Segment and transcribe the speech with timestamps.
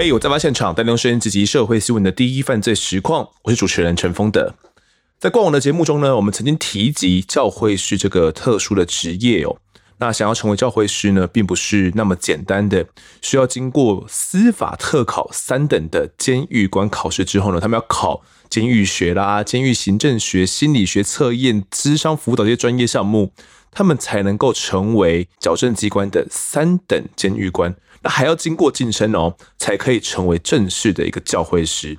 [0.00, 4.54] 嘿，我在案发现场带您声音直击社会新闻的第一犯罪实况，我是主持人陈峰德。
[5.18, 9.56] 在过往的节目中呢，我们曾经提及教会师这个特殊的职业哦。
[9.98, 12.86] 那想要成为教会师呢，并不是那么简单的，
[13.20, 23.32] 需要经过司法特考三等的监狱官考试之后呢，他们要考监狱学啦、监狱行政学、心理学测验、咨商辅导这些专业项目，
[23.72, 27.74] 他们才能够成为矫正机关的三等监狱官。
[28.02, 31.98] 那还要经过晋升哦，才可以成为正式的一个教会师。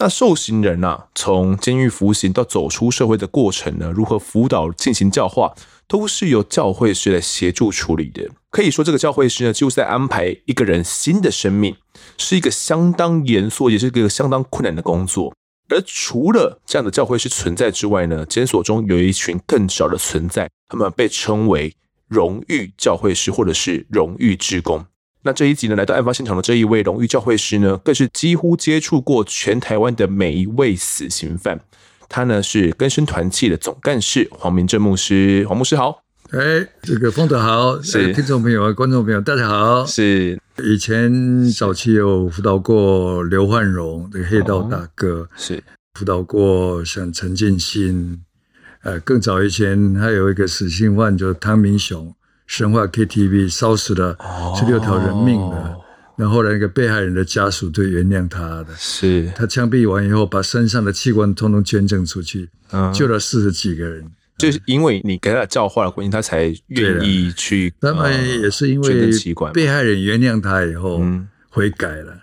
[0.00, 5.52] 那受刑人啊，从监狱服刑到走出社会的过程呢，如何辅导进行教化，
[5.88, 8.30] 都是由教会师来协助处理的。
[8.50, 11.74] 可以说，这个教会师呢，就在安排一个人新的生命，
[12.16, 15.34] 是一个相当严肃，也是一个相当困难的工作。
[15.68, 21.74] 而除了这样的教会师存在之外呢，监所中有一群更少的存在，他们被称为
[22.06, 24.86] 荣誉教会师或者是荣誉职工。
[25.22, 31.60] 那这一集呢，来到案发现场的这一位荣誉教会师呢，更是几乎接触过全台湾的每一位死刑犯。
[32.08, 36.02] 他呢是根生团契的总干事黄明正牧师，黄牧师好。
[36.30, 39.84] 哎，这个丰德好，是听众朋友啊、观众朋友，大家好。
[39.84, 45.62] 是以前早期有辅导过刘焕荣，这个黑道大哥，哦、是
[45.94, 48.22] 辅导过像陈进兴，
[48.82, 52.14] 呃，更早以前还有一个死刑犯，就是汤明雄。
[52.48, 54.16] 神话 KTV 烧死了
[54.58, 55.80] 十六条人命的，哦、
[56.16, 58.68] 然后后来那个被害人的家属就原谅他的。
[58.76, 64.10] 是他枪毙完以后，把身上的器官通通捐赠出去，嗯、救了四十几个人。
[64.38, 67.74] 就是因为你给他教化了关系，他才愿意去。
[67.80, 69.10] 那么也是因为
[69.52, 71.02] 被害人原谅他以后
[71.50, 72.14] 悔改了。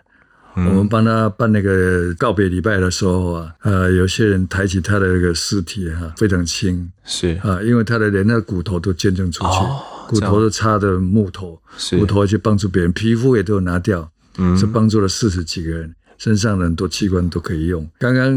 [0.55, 9.49] 嗯、我们帮他办那个告别礼拜的时候啊，呃，有些人抬起他的那个尸体哈、啊，非常轻，是啊，因为他的连那个骨头都捐赠出去。
[9.49, 11.59] 哦骨头都插的木头，
[11.97, 17.87] 骨头去帮助别人，皮肤也都有拿掉，嗯，是帮助了四十几个人，身上的很多器官都可以用。
[17.99, 18.31] 刚刚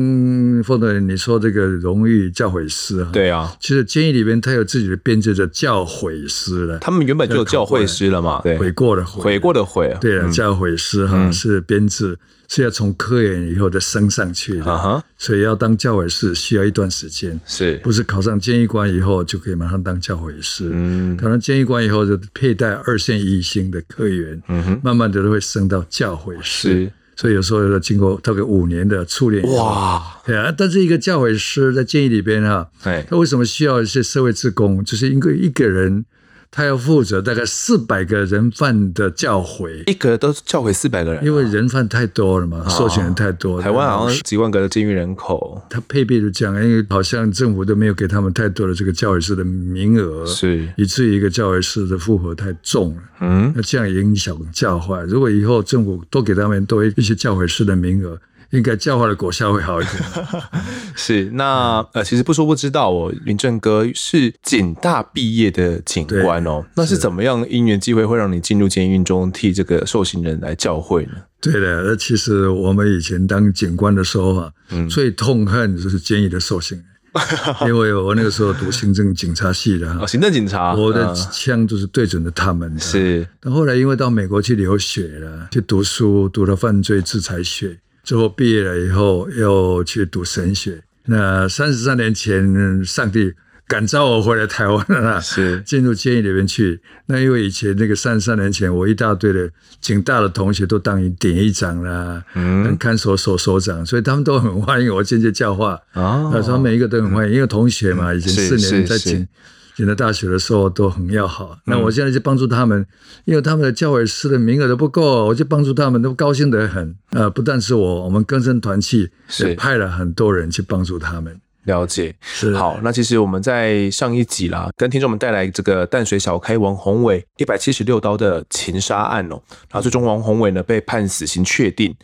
[0.62, 12.18] 凤德你说这个荣誉教诲师啊，对啊，其实监狱里面他有自己的编制的教诲师了，他们原本就有教诲师了嘛，对，悔过的悔，悔过的悔，对啊，教诲师哈是编制。
[12.50, 15.02] 是要从科研以后再升上去的，uh huh.
[15.18, 17.78] 所以要当教诲师需要一段时间，是。
[17.84, 20.70] 不是考上监狱官以后就可以马上当教诲师？
[20.72, 29.42] 嗯，考上监狱官以后就佩戴二线一星的科员，嗯哼，慢慢的都会升到教诲师，是所以有时候要经过大概五年的淬炼。
[29.52, 34.84] 哇，对啊，但是一个教诲师在监狱里边啊，对他为什么需要一些社会志工？
[34.84, 36.04] 就是因为一个人。
[36.50, 43.60] 他要负责大概四百个人犯的教诲，一个都教诲四百个人，因为人犯太多了嘛，受刑人太多。
[43.60, 53.02] 台湾好像几万个的监狱人口，他配备就这样，因为好像政府都没有给他们太多的这个教诲师的名额，是以至于一个教诲师的负荷太重了。
[53.20, 55.02] 嗯，那这样影响教化。
[55.02, 58.18] 如果以后政府多给他们多一些教诲师的名额。
[58.50, 60.02] 应该教化的果效会好一点。
[60.96, 66.64] 是那呃，其实不说不知道，哦，云正哥是警大毕业的警官哦。
[66.74, 71.12] 那是怎么样因缘机会会让你进入监狱中替这个受刑人来教诲呢？
[71.40, 82.80] 对的，那其实我们以前当警官的时候啊，嗯、最痛恨就是监狱的受刑人， 因为我那个时候读行政警察系的，哦，行政警察，我的枪就是对准了他们的。
[82.80, 87.78] 是，但后来因为到美国去留学了，去读书，读了犯罪制裁学。
[88.08, 90.82] 之后毕业了以后，又去读神学。
[91.04, 93.34] 那三十三年前，上帝
[93.66, 96.80] 感召我回来台湾了，是进入监狱里面去。
[97.04, 99.50] 那因为以前那个三十三年前，我一大堆的
[99.82, 105.78] 警大的同学都当典狱长啦，嗯，看守所所长，所以他们都很欢迎我进去教化。
[105.92, 109.28] 哦，他说每一个都很欢迎，因为同学嘛，以前四年在警。
[109.78, 112.86] 进了大学的时候都很要好，那我现在就帮助他们，嗯、
[113.26, 116.96] 因为他们的教诲师的名额都不够，我就帮助他们，都高兴得很。
[117.10, 121.40] 呃，不但是我，我们更生团契也派了很多人去帮助他们。
[121.62, 122.80] 了解，是好。
[122.82, 131.94] 那其实我们在上一集啦，跟听众们带来这个淡水小开王宏伟一百七十六刀的情杀案哦，然后最终王宏伟呢被判死刑确定。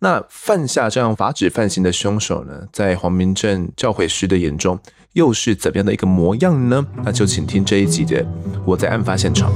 [0.00, 4.78] 那犯下这样法旨犯行的凶手呢，在黄明正教诲师的眼中，
[5.14, 6.86] 又是怎样的一个模样呢？
[7.04, 8.22] 那就请听这一集的
[8.64, 9.52] 《我在案发现场》。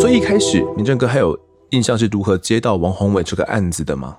[0.00, 1.38] 所以一开始，明正哥还有
[1.70, 4.16] 印象是如何接到王宏伟这个案子的吗？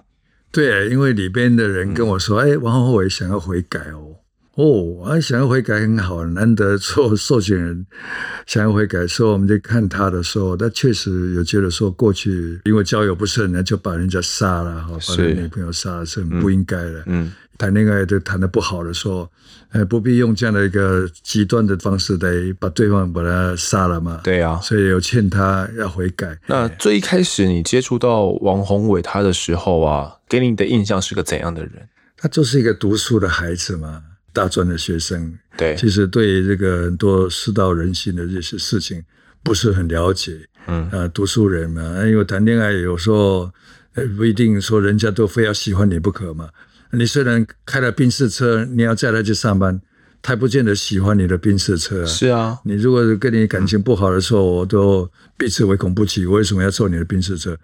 [0.54, 4.24] 对，因为里边的人跟我说：“哎，王宏伟想要悔改哦。”
[4.56, 7.86] 哦，啊，想要悔改很好，难得做受刑人
[8.48, 17.04] 想要悔改，所以我们就看他的时候，他确实有觉得说过去因为交友不慎呢，就把人家杀了哈，把人女朋友杀了是很不应该的。
[17.08, 19.30] 嗯，谈恋爱都谈的不好的时候，
[19.74, 24.22] 呃，不必用这样的一个极端的方式来把对方把他杀了嘛。
[24.24, 26.40] 对啊，所以有劝他要悔改。
[26.48, 31.90] 那最一开始你接触到王宏伟他的时候啊，给你的印象是个怎样的人？
[32.16, 34.02] 他就是一个读书的孩子嘛。
[34.36, 39.02] 大专的学生，对，其实对这个很多世道人心的这些事情
[39.42, 40.38] 不是很了解，
[40.68, 43.50] 嗯啊，读书人嘛，因为谈恋爱有时候
[44.18, 46.50] 不一定说人家都非要喜欢你不可嘛。
[46.92, 49.80] 你虽然开了宾士车，你要载他去上班，
[50.22, 52.06] 他不见得喜欢你的宾士车啊。
[52.06, 56.26] 是啊，你如果跟你感情不好的时候，嗯、我都避之唯恐不及。
[56.26, 57.58] 我为什么要坐你的宾士车？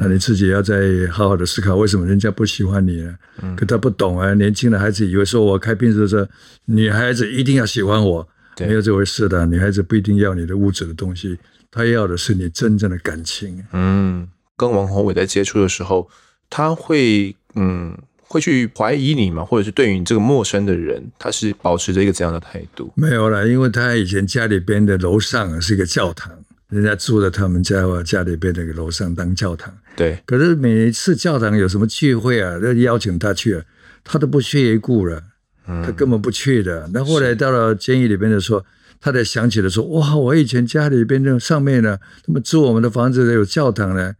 [0.00, 3.14] 那你自己要再好好的思考，为什么人家不喜欢你呢？
[3.42, 6.28] 嗯、可他不懂啊，年轻的孩子以为说我开宾士车，
[6.66, 8.28] 女孩子一定要喜欢我，
[8.60, 9.46] 没有这回事的。
[9.46, 11.38] 女孩子不一定要你的物质的东西，
[11.70, 13.64] 她要的是你真正的感情。
[13.72, 16.08] 嗯，跟王宏伟在接触的时候，
[16.48, 19.44] 他会嗯会去怀疑你吗？
[19.44, 22.92] 或者是对于你这个陌生的人，他是保持着一个怎样的态度？
[22.96, 26.32] 没有啦，因为他以前家里边的楼上是一个教堂。
[26.74, 30.18] 人家住在他们家家里边那个楼上当教堂，对。
[30.26, 33.62] 可是每一次教堂有什么聚会啊，要邀请他去，啊，
[34.02, 35.22] 他都不屑一顾了，
[35.64, 36.90] 他根本不去的。
[36.92, 38.64] 那、嗯、后来到了监狱里边的时候，
[39.00, 44.14] 他才想起来说：“哇，我以前家里边那上面呢，他们租我们的房子有教堂呢，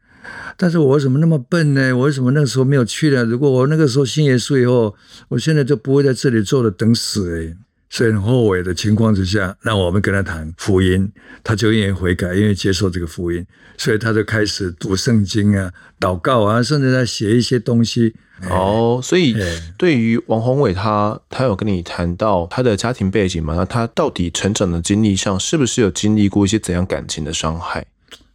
[0.56, 1.92] 但是我为什么那么笨呢？
[1.96, 3.24] 我为什么那个时候没有去呢？
[3.24, 4.94] 如果我那个时候信耶稣以后，
[5.30, 7.56] 我现在就不会在这里坐着等死哎。”
[7.90, 11.08] 所以很后悔的情况之下，那我们跟他谈福音，
[11.44, 13.46] 他就愿意悔改，愿意接受这个福音，
[13.76, 15.70] 所以他就开始读圣经啊、
[16.00, 18.14] 祷告啊，甚至在写一些东西。
[18.50, 19.36] 哦，所以
[19.78, 23.54] 对于王宏伟他，他有跟你谈到他的家庭背景吗？
[23.56, 27.86] 那他到底成长的经历上，是不是有经历过一些怎样感情的伤害？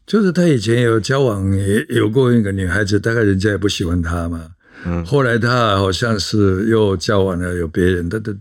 [0.07, 4.47] 就是他以前有交往，也有过一个女孩子，大概人家也不喜欢他嘛。
[4.85, 8.33] 嗯，后来他好像是又交往了有别人，他的。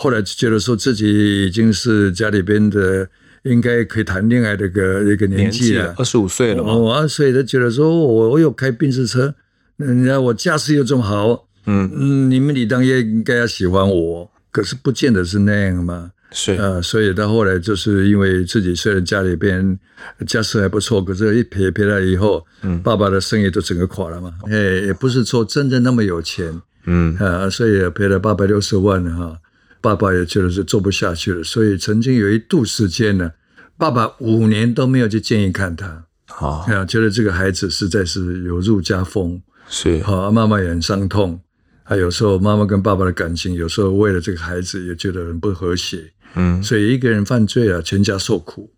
[0.00, 3.08] 后来就觉得说自己已经是家里边的
[3.42, 6.72] 应该可以谈恋爱的一个一个年纪了，二十五岁了嘛。
[6.72, 9.34] 哦，二十岁他觉得说我我有开宾士车，
[9.76, 16.12] 人家我驾驶又这么好，嗯嗯，你们理当也应该要喜欢我，可是不见得是那样嘛。
[16.30, 19.76] 是啊，呃，所以到后来就是因为自己虽然家里边
[20.28, 24.32] 家世还不错，可是一撇撇了以后，嗯，爸爸的生意都整个垮了嘛。
[24.48, 24.56] 哎，
[24.86, 29.36] 也不是说真的那么有钱，嗯啊，所以也赔了八百六十万了哈。
[29.80, 33.32] 爸爸也觉得是做不下去了，所以曾经有一度时间呢，
[33.76, 40.02] 爸爸五年都没有去建议看他，好啊，觉得这个孩子实在是有入家风，是。
[40.02, 41.40] 好，妈妈也很伤痛，
[41.84, 48.72] 还有时候妈妈跟爸爸的感情，有时候为了这个孩子也觉得很不和谐，嗯，所以一个人犯罪啊，全家受苦。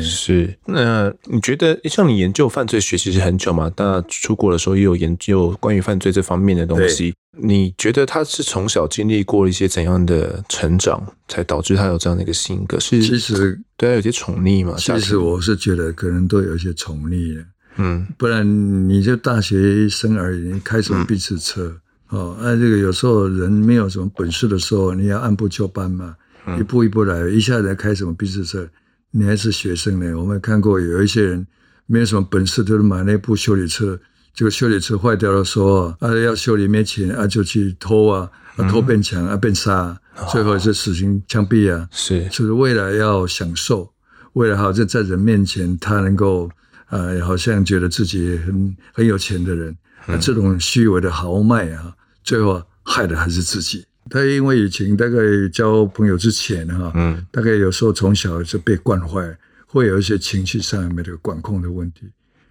[0.00, 3.70] 是，那你觉得像你研究犯罪学其实很久嘛？
[3.76, 7.14] 那出国的时候也有研究关于犯罪这方面的东西。
[7.38, 12.78] 你觉得他是从小经历过一些怎样的成长，才导致他有这样的一个性格？
[12.78, 14.74] 是，其实对他有些宠溺嘛？
[14.76, 17.44] 其实我是觉得可能都有一些宠溺的，
[17.76, 18.46] 嗯，不然
[18.88, 21.74] 你就大学生而已，你开什么宾士车？
[22.10, 26.14] 嗯、哦，那这个有时候人没有什么本事的时候，你要按部就班嘛，
[26.46, 28.68] 嗯、一步一步来，一下子开什么宾士车？
[29.14, 31.46] 你还是学生呢，我们看过有一些人
[31.86, 34.00] 没有什么本事，就是买那部修理车，
[34.34, 40.00] 结果修理车坏掉的时候啊，要修理没钱啊，就去偷啊，啊偷变强啊变杀，
[40.30, 43.92] 最后是死刑枪毙啊，是，就是为了要享受，
[44.32, 46.48] 为了好像在人面前他能够
[46.86, 49.76] 啊，好像觉得自己很很有钱的人，
[50.06, 53.84] 啊，这种虚伪的豪迈啊，最后害的还是自己。
[54.10, 55.18] 他因为以前大概
[55.52, 62.10] 交朋友之前哈，嗯，大概有时候从小就被惯坏，会有一些情绪上面的管控的问题。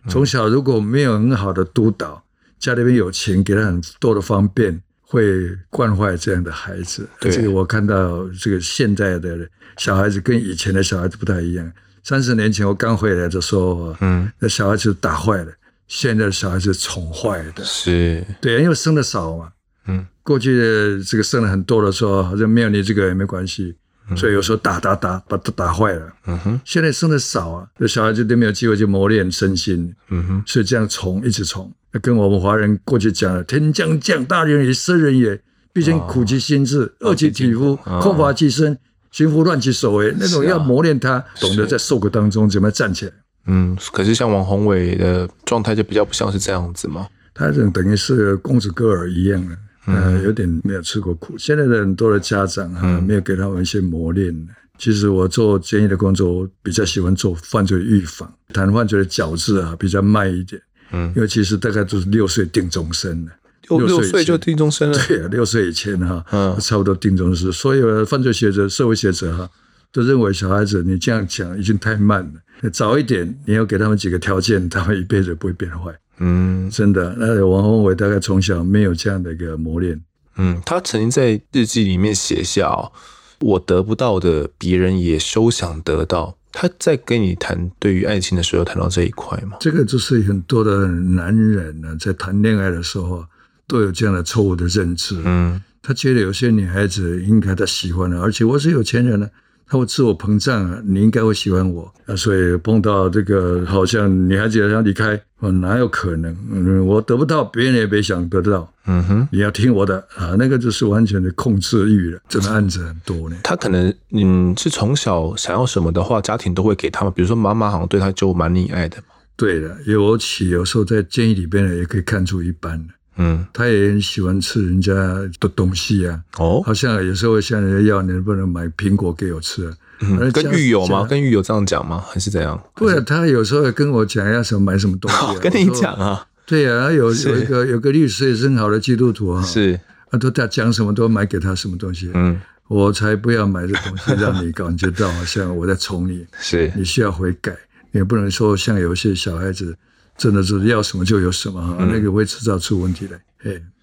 [0.10, 2.24] 从小如果没有很好的督导，
[2.58, 5.24] 家里面有钱给他很多的方便，会
[5.70, 7.08] 惯坏这样的孩子。
[7.20, 11.72] 对，这个我看到这个现在的小孩子跟以前的小孩子不太一样。
[12.04, 15.52] 三十年前我刚回来的时候，嗯，那小孩子打坏了，
[15.88, 19.52] 现在的小孩子宠坏的，是对，因为生的少嘛。
[19.88, 23.76] 嗯，过去的这个生了很多的时候，好像没有你这个也没关系，
[24.10, 26.14] 嗯、所以有时候打打打把他打坏了。
[26.28, 29.94] 嗯哼，现在生的少啊，这小孩子都没有机会去磨练身心。
[30.10, 31.72] 嗯哼，所以这样宠一直宠，
[32.02, 35.42] 跟我们华人过去讲的“天将降大任于斯人也，
[35.74, 38.78] 必先苦其心志，饿、哦、其体肤，空乏其身，
[39.12, 43.12] 行拂乱其所为”，那种要磨练他，懂得在受苦当中怎么站起来。
[43.48, 49.58] 嗯，可是像王宏伟的状态就比较不像是这样子嘛，他这种等于是公子哥儿一样的。
[49.86, 51.38] 呃，有点没有吃过苦。
[51.38, 54.36] 现在的很多的家长啊，没有给他们一些磨练。
[54.78, 60.62] 其实我做监狱的工作，我比较喜欢做犯罪预防，谈犯罪的矫治啊，比较慢一点。
[60.92, 63.32] 嗯，因为其实大概都是六岁定终身的，
[63.70, 64.98] 六岁就定终身了。
[65.08, 67.52] 对啊，六岁以前哈，嗯，差不多定终身。
[67.52, 69.50] 所有的犯罪学者、社会学者哈，
[69.92, 75.98] 都认为小孩子你这样讲已经太慢了，早一点你要给他们几个条件，他们一辈子不会变坏。
[76.24, 77.16] 嗯，真的。
[77.18, 80.00] 那王宏伟大概从小没有这样的一个磨练。
[80.38, 82.92] 嗯，他曾经在日记里面写下哦。
[83.40, 86.38] 我得不到的，别人也休想得到。
[86.52, 89.58] 他在跟你谈对于爱情的时候，谈到这一块吗？
[89.60, 93.26] 这个就是很多的男人呢，在谈恋爱的时候
[93.68, 95.20] 都有这样的错误的认知。
[95.26, 99.28] 嗯，他觉得有些女孩子应该他喜欢的，而且我是有钱人呢。
[99.72, 106.36] 他会自我膨胀啊，你应该会喜欢我啊，所以碰到这个好像女孩子要离开，我哪有可能？
[106.52, 108.70] 嗯，我得不到，别人也别想得到。
[108.86, 112.20] 嗯哼，你要听我的啊，那个就是完全的控制欲了。
[112.28, 113.38] 这个案子很多呢。
[113.46, 117.14] 他可能嗯是从小想要什么的话，家庭都会给他们。
[117.16, 119.04] 比如说妈妈好像对他就蛮溺爱的嘛。
[119.38, 122.86] 对的，尤其有时候在监狱里边呢，也可以看出一斑。
[123.18, 124.94] 嗯，他也很喜欢吃人家
[125.40, 126.20] 的东西啊。
[126.38, 129.74] 哦，好像有时候会向人家要，你能不能买苹果给我吃啊？
[130.00, 131.06] 嗯，跟狱友吗？
[131.08, 132.04] 跟狱友这样讲吗？
[132.10, 132.60] 还是怎样？
[132.76, 135.40] 对啊，他有时候会跟我讲要什么买什么东西，啊 哦。
[135.42, 136.26] 跟你讲啊？
[136.46, 139.44] 对啊，有有一个有个律师也是很好的基督徒啊。
[139.44, 142.10] 是，他都他讲什么都买给他什么东西。
[142.14, 146.26] 嗯，我才不要买这东西，让你感觉到好像我在宠你。
[146.40, 147.56] 是，你需要悔改，
[147.92, 149.76] 你也不能说像有些小孩子。
[150.18, 153.20] 真的是要什么就有什么，嗯、那个会制造出问题来。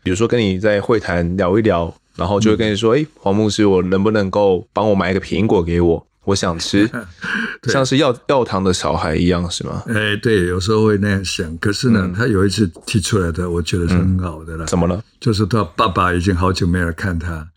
[0.02, 6.06] 比如说跟你在会谈聊一聊，然后就会跟你说：“哎、嗯，黄牧师，我能不能够帮我买一个苹果给我？
[6.24, 6.88] 我想吃，
[7.64, 11.56] 像是要要糖的小孩一样，是吗？”哎，对，有时候会那样想。
[11.58, 14.66] 可是呢，嗯、他有一次提出来的，我觉得是很好的了。
[14.66, 15.02] 怎么了？
[15.20, 17.48] 就是他爸爸已经好久没来看他，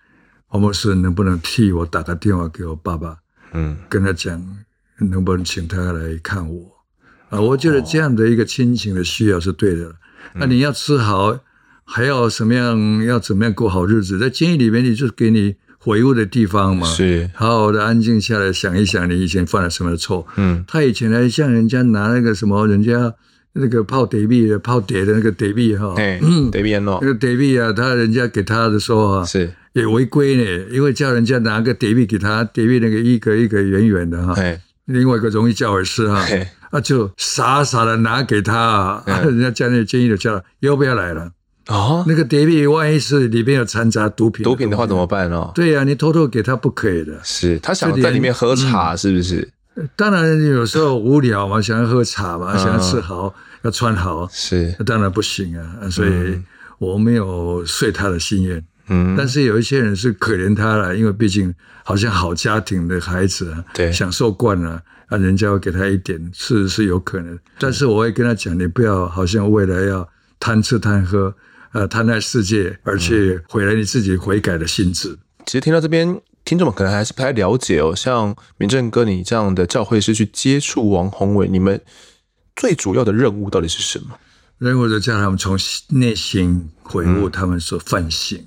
[0.48, 3.18] 黄牧师能不能替我打个电话给我爸爸？
[3.54, 4.42] 嗯，跟他讲，
[4.98, 6.71] 能不能请他来看我？
[7.32, 9.96] 啊，我觉得这样的一个亲情的需要是对的。
[10.36, 11.40] 那你要吃好，
[11.84, 13.04] 还要什么样？
[13.04, 14.20] 要怎么样过好日子？
[14.20, 16.86] 在监狱里面，你就给你悔悟的地方嘛。
[16.88, 20.28] 是，好好的安静下来想一想，你以前犯了什么错？
[20.38, 23.14] 嗯，他以前还向人家拿那个什么，人家
[23.54, 34.36] 那个泡碟币的泡碟的那个碟币哈，嗯，德币喏，那个碟币啊，他人家给他的时候啊，是也违规呢，因为叫人家拿个碟币给他，碟币那个一个一个圆圆的哈，
[34.86, 36.26] 另外一个容易叫耳屎哈。
[36.72, 41.32] 那就傻傻的拿给他， 人家家里监狱的叫要不要来了？
[41.68, 45.52] 哦，那个碟币万一是里面有掺杂毒品，毒品的话怎么办呢？
[45.54, 47.20] 对呀，你偷偷给他不可以的。
[47.24, 49.48] 是他想在里面喝茶，是不是？
[49.96, 55.90] 当然有时候无聊嘛，想要喝茶嘛，想要吃好，要穿好，是当然不行啊。
[55.90, 56.42] 所以
[56.80, 58.62] 我没有遂他的心愿。
[58.92, 64.84] 嗯，但是有一些人是可怜他了，因为毕竟好像好家庭的孩子啊，对，享受惯了。
[65.10, 70.08] 那人家会给他一点，是是有可能，但是我会跟他讲，你不要好像未来要
[70.40, 71.36] 贪吃贪喝，
[71.74, 75.18] 呃，贪爱世界，而且毁了你自己悔改的心智。
[75.46, 77.94] 其实听到这边，听众们可能还是不太了解哦。
[77.96, 81.82] 像明正哥你这样的教会是去接触王宏伟，你们
[82.56, 84.18] 最主要的任务到底是什么？
[84.60, 85.58] 任务就叫他们从
[85.90, 88.46] 内心悔悟他们所犯行。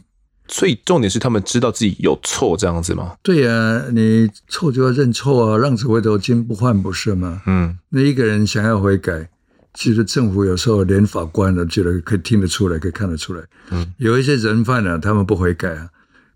[0.55, 3.17] 嗯所以重点是他们知道自己有错这样子吗？
[3.25, 7.43] 对呀、啊，你错就要认错啊，浪子回头金不换不是吗？
[7.47, 9.29] 嗯，那一个人想要悔改，
[9.75, 13.43] 其实政府有时候连法官都觉得可以听得出来，可以看得出来。
[13.73, 15.89] 嗯，有一些人犯呢、啊，他们不悔改啊，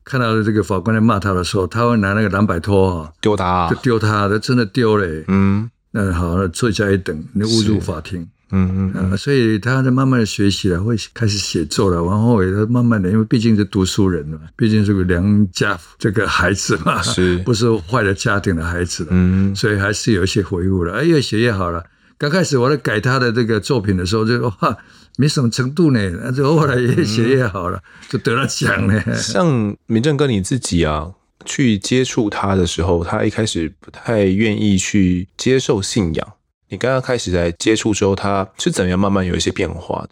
[0.04, 5.24] 看到这个法官在骂他的时候，他会拿那个蓝白拖啊丢他，就丢他，他真的丢嘞。
[5.28, 8.28] 嗯，那好，那罪加一等，你侮辱法庭。
[8.50, 12.02] 嗯嗯啊，所以他在慢慢的学习了，会开始写作了。
[12.02, 19.06] 王后伟他慢慢的，因为毕竟是读书人嘛，毕竟是个良家这个孩子嘛，是 不是坏了家庭的孩子？
[19.10, 20.94] 嗯，所以还是有一些回悟了。
[20.94, 21.84] 哎，越写越好了。
[22.16, 24.76] 刚开始我在改他的这个作品的时候，就哇，
[25.16, 26.10] 没什么程度呢。
[26.22, 29.14] 那就后来越写越好了，嗯、就得了奖呢。
[29.14, 31.12] 像明正哥你自己啊，
[31.44, 36.28] 去接触他的时候，他一开始不太愿意去接受信仰。
[36.70, 40.10] 你刚刚开始在接触之后，他是怎样慢慢有一些变化的？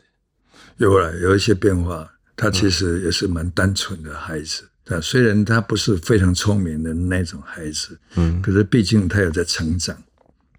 [0.79, 2.11] 有了，有一些变化。
[2.35, 9.97] 他其实也是蛮单纯的孩子，嗯、虽然他不是非常聪明的那种孩子，嗯，可是毕竟他有在成长，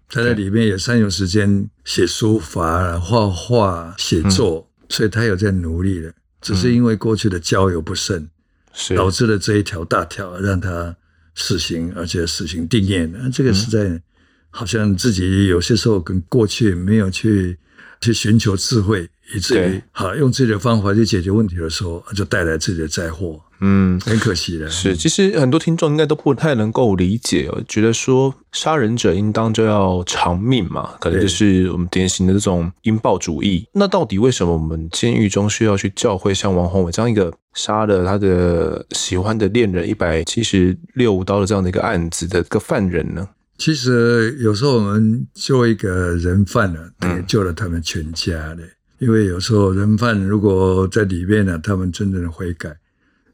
[0.08, 6.12] 他在里面也善用时间写书法、画画、写作，嗯、所以他有在努力的。
[6.40, 8.28] 只是因为过去的交友不慎，
[8.72, 10.96] 是导致了这一条大条让他
[11.36, 13.32] 死刑，而且死刑定谳。
[13.32, 14.02] 这个是在。
[14.50, 17.58] 好像自己有些时候跟过去没有去
[18.00, 23.40] 去寻求智慧，以至于好用自己的方法去解决问题的时候，就带来自己的灾祸。
[23.60, 24.70] 嗯，很可惜的。
[24.70, 33.66] 是，其实很多听众应该都不太能够理解哦，觉得说杀人者应当就要偿命嘛，可能就是我们典型的这种应报主义。
[33.72, 43.28] 那到底为什么我们监狱中需要去教会像王宏伟这样一个杀了他的喜欢的恋人一百七十六刀的这样的一个案子的一个犯人呢？
[43.58, 48.62] 其实有时候我们救一个人犯了，等于救了他们全家的。
[48.62, 52.74] 嗯、因为有时候人犯如果在里面呢，他们真正的悔改，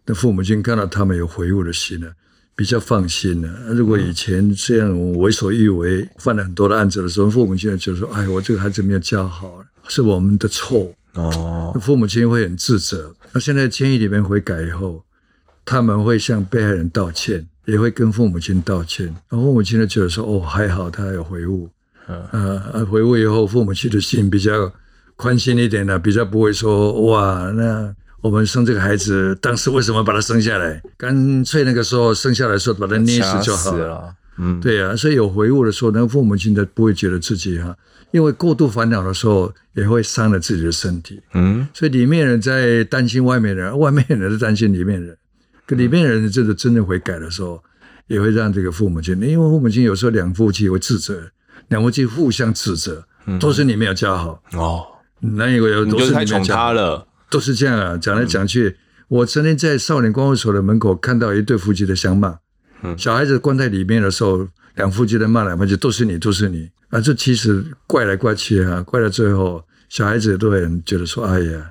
[0.06, 2.10] 那父母亲看到他们有悔悟的心了，
[2.56, 3.74] 比较放心了。
[3.74, 13.14] 如果以前这样为所欲为，犯了很多的案子的时候，父母亲就说：“哎，我这个孩子没有教好，是我们的错。”哦，父母亲会很自责。
[13.32, 15.04] 那现在监狱里面悔改以后，
[15.66, 17.46] 他们会向被害人道歉。
[17.66, 21.68] 也会跟父母亲道歉，然后父母亲就觉得说：“哦，还好他有回悟，
[22.30, 24.72] 呃，回悟以后，父母亲的心比较
[25.16, 30.82] 宽心一点了，比较不会说哇，那我们生这个孩子，当时为什么把他生下来？
[30.96, 34.14] 干脆那个时候生下来时候把他捏死就好了。
[34.36, 37.76] 嗯，对啊，所以有回悟的时候，那个父母亲都不会觉得自己哈，
[38.10, 41.20] 因为过度烦恼的时候也会伤了自己的身体。
[41.34, 45.16] 嗯，所以里面人在担心外面人，外面人在担心里面人。
[45.66, 47.62] 可里面人真的真的悔改的时候，
[48.06, 51.30] 也会让这个父母亲，因为父母亲有时候两夫妻会自责，
[51.68, 53.06] 两夫妻互相指责，
[53.40, 54.84] 都是你没有教好哦。
[55.20, 58.76] 那有有都是你太宠他了，都是这样啊，讲来讲去。
[59.08, 62.38] 我曾经在少年观护所的门口看到一对夫妻的相骂，
[62.98, 67.00] 小孩子关在里面的时候，两夫妻在骂来骂去，都是你，都是你啊！
[67.00, 71.70] 这其实怪来怪去啊，怪到最后，小孩子都很觉得说：“哎呀。”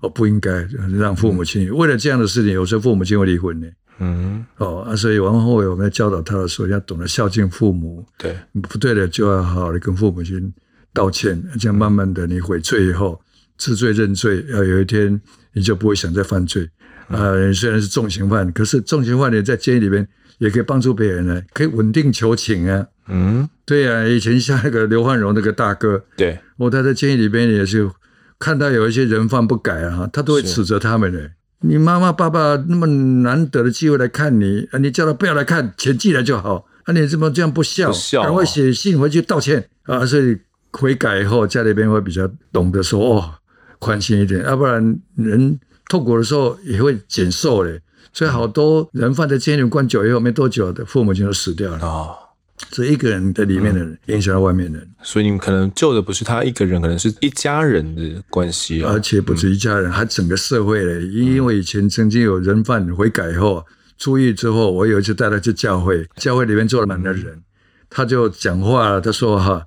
[0.00, 3.68] 我不应该让父母亲、嗯、为了这样的事情，有时候父母亲会离婚的。
[3.98, 8.06] 嗯，哦啊，所以往后我们在教导他的时候，要懂得孝敬父母。
[8.16, 10.52] 对，不对的就要好好的跟父母亲
[10.92, 11.42] 道歉。
[11.58, 13.20] 这样慢慢的，你悔罪以后，
[13.56, 15.20] 知罪认罪，要有一天
[15.52, 16.70] 你就不会想再犯罪。
[17.08, 20.06] 啊、虽然是重刑犯，可是重刑犯你在监狱里面
[20.38, 22.86] 也可以帮助别人呢，可以稳定求情啊。
[23.08, 27.90] 嗯，对呀、啊，以前像那个刘焕荣那个大哥，对，我他在监狱里边也是。
[28.38, 31.30] 看到有一些人犯不改啊，他都会指责他们的。
[31.60, 36.66] 你妈妈爸爸那么难得的机会来看你，你叫他不要来看，钱寄来就好。
[36.84, 37.92] 啊，你怎么这样不孝？
[38.22, 40.06] 赶快写信回去道歉啊！
[40.06, 40.38] 所以
[40.70, 43.34] 悔改以后，家里边会比较懂得说哦，
[43.80, 45.58] 宽心一点，要不然人
[45.88, 47.82] 痛苦的时候也会减寿嘞。
[48.12, 52.16] 所以好多人犯在监狱关久以后，没多久的父母亲都死掉了
[52.60, 52.68] 啊。
[52.70, 61.06] 这一个人的里面的人影响到外面的人，嗯，所以你们可能救的不是他一个人，可能是一家人的关系，而且不止一家人，嗯、还整个社会嘞。
[61.06, 63.64] 因为以前曾经有人犯悔改后
[63.96, 67.42] 出狱之后，我有一次带他去教会，教会里面坐了满了人，
[67.88, 69.64] 他就讲话了，他说：“哈，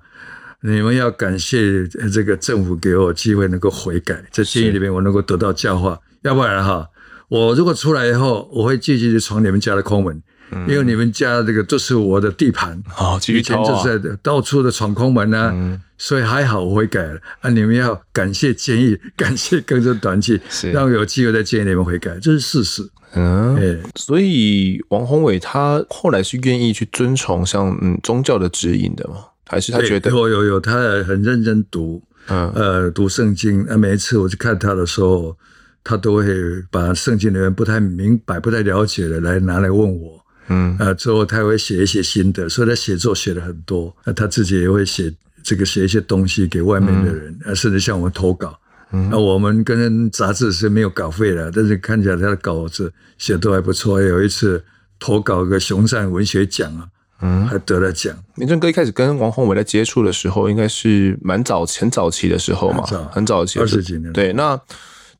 [0.62, 6.88] 你们要感谢这个政府给我机会能够悔改，在监狱里面我能够得到教化，要不然哈，
[7.28, 10.22] 我如果出来以后，我会继续去闯你们家的空门。”
[10.68, 17.50] 因为你们家这个都是我的地盘，好，以前就是在到处的闯空门啊，嗯、所以还好我会改了啊。
[17.50, 22.88] 你们要感谢建议，感谢跟着团契，是让我有机会在监狱里面悔改，这是事实。
[23.14, 29.16] 嗯，欸、所以王宏伟他后来是愿意去遵从像嗯宗教的指引的吗？
[29.46, 33.76] 还是他觉得有有有，他很认真读，嗯呃读圣经啊。
[33.76, 35.36] 每一次我去看他的时候，
[35.84, 36.24] 他都会
[36.70, 40.21] 把圣经里面不太明白、不太了解的来拿来问我。
[40.52, 43.94] 嗯，啊，之后他也会写一些心得，所以他写作写了很多。
[44.04, 45.10] 那他自己也会写
[45.42, 48.58] 这个写一些东西给外面的人，嗯、甚至向我们投稿。
[48.92, 53.98] 嗯，那我们跟杂志是没有稿费的，但是看起来他的稿子写都还不错。
[54.02, 54.62] 有一次
[54.98, 56.86] 投稿个熊善文学奖啊，
[57.22, 58.14] 嗯，还得了奖。
[58.34, 64.12] 明正哥一开始跟王宏伟在接触的时候，应该是蛮早很早期的时候嘛，很早，很早期，二十几年。
[64.12, 64.60] 对，那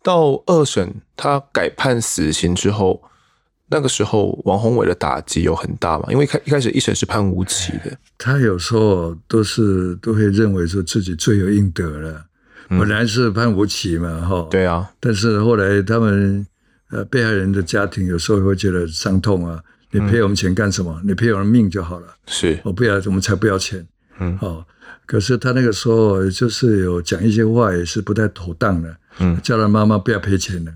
[0.03, 3.03] 到二审他改判死刑之后。
[3.73, 6.05] 那个时候，王宏伟的打击有很大嘛？
[6.11, 12.27] 因为开一开始一审是判无期的，他有时候都是都会认为说自己罪有应得了，
[12.69, 14.47] 嗯、本来是判无期嘛，哈。
[14.51, 14.91] 对啊。
[15.01, 16.47] 但是后来他们
[16.91, 19.59] 呃被害人的家庭有时候会觉得伤痛啊，
[19.91, 20.95] 你赔我们钱干什么？
[21.03, 22.07] 嗯、你赔我们命就好了。
[22.27, 23.87] 是，我不要，我们才不要钱。
[24.21, 24.37] 嗯。
[24.39, 24.65] 好，
[25.07, 28.97] 可是他那个时候就是有讲一些话，也是不太妥当的。
[29.19, 29.41] 嗯。
[29.43, 30.73] 叫他妈妈不要赔钱了。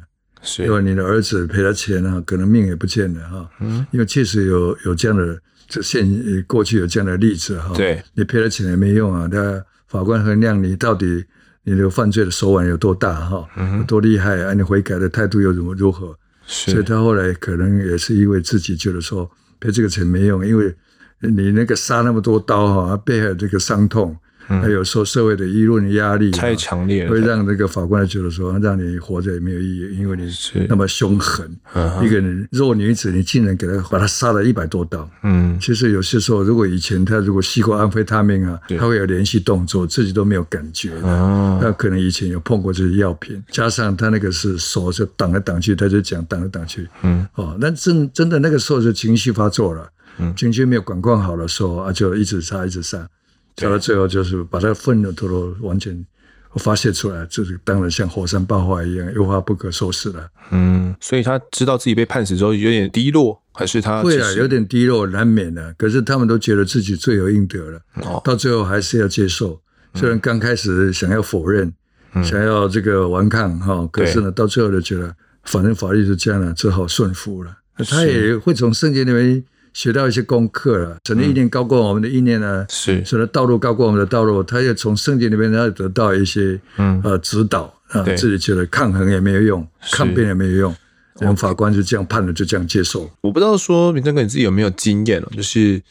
[0.47, 3.51] 是因为你的儿子赔了钱啊，可能命也不见了哈。
[3.61, 6.09] 嗯，因为确实有有这样的这现
[6.47, 7.75] 过去有这样的例子哈。
[7.75, 9.29] 对，你赔了钱也没用啊。
[9.31, 11.25] 那法官衡量你到底
[11.65, 14.55] 你的犯罪的手腕有多大哈，有多厉害啊？
[14.55, 16.17] 你悔改的态度又如如何？
[16.47, 19.29] 是，所以他后来可能也是因为自己觉得说
[19.59, 20.73] 赔这个钱没用，因为
[21.19, 24.17] 你那个杀那么多刀哈，背后这个伤痛，
[24.49, 30.67] 还、嗯、有时候社会的舆论压力太强烈了，会让那个法官觉得说，让你活着也没有意义，因为你是。
[30.69, 31.51] 那么凶狠，
[32.03, 35.09] 一个人弱女子，你竟然给她把她杀了一百多刀。
[35.23, 41.09] 嗯，其实有些时候，如果以前他如果吸过安非他命啊，他会有连续动作，自己都没有感觉的。
[41.09, 46.89] 哦，那可能以前有碰过这些药品，加上他那个是手就挡来挡去，他就讲挡来挡去。
[47.03, 49.89] 嗯，哦，那真真的那个时候就情绪发作了。
[50.19, 53.07] 嗯，情绪没有管控好的时候啊，就一直杀，一直杀，
[53.57, 56.05] 杀到最后就是把他愤怒都都完全
[56.57, 60.29] 发泄出来，就是当然像火山爆发一样，一发不可收拾了。
[60.51, 65.75] 嗯，所以他知道自己被判死之后有点低落，还是他会啊，有点低落，难免的。
[65.77, 69.61] 可是他们都觉得自己罪有应得了，哦，到最后还是要接受。
[69.95, 71.73] 虽然刚开始想要否认，
[72.15, 75.15] 嗯，想要这个顽抗哈，可是呢，到最后就觉得
[75.45, 77.55] 反正法律是这样了，只好顺服了。
[77.89, 79.45] 他也会从圣经里面。
[79.77, 83.05] 学到一些功课了，神的意念高过我们的意念呢，是。
[83.05, 86.99] 神的道路高过我们的道路，他也从圣经里面他得到一些嗯。
[87.05, 90.77] 呃指导啊，自己觉得抗衡也没有用，抗辩也没有用，
[91.17, 93.11] 我们法官就这样判了，就这样接受。
[93.21, 95.83] 我不知道说明正哥你自己有没有经验哦，就是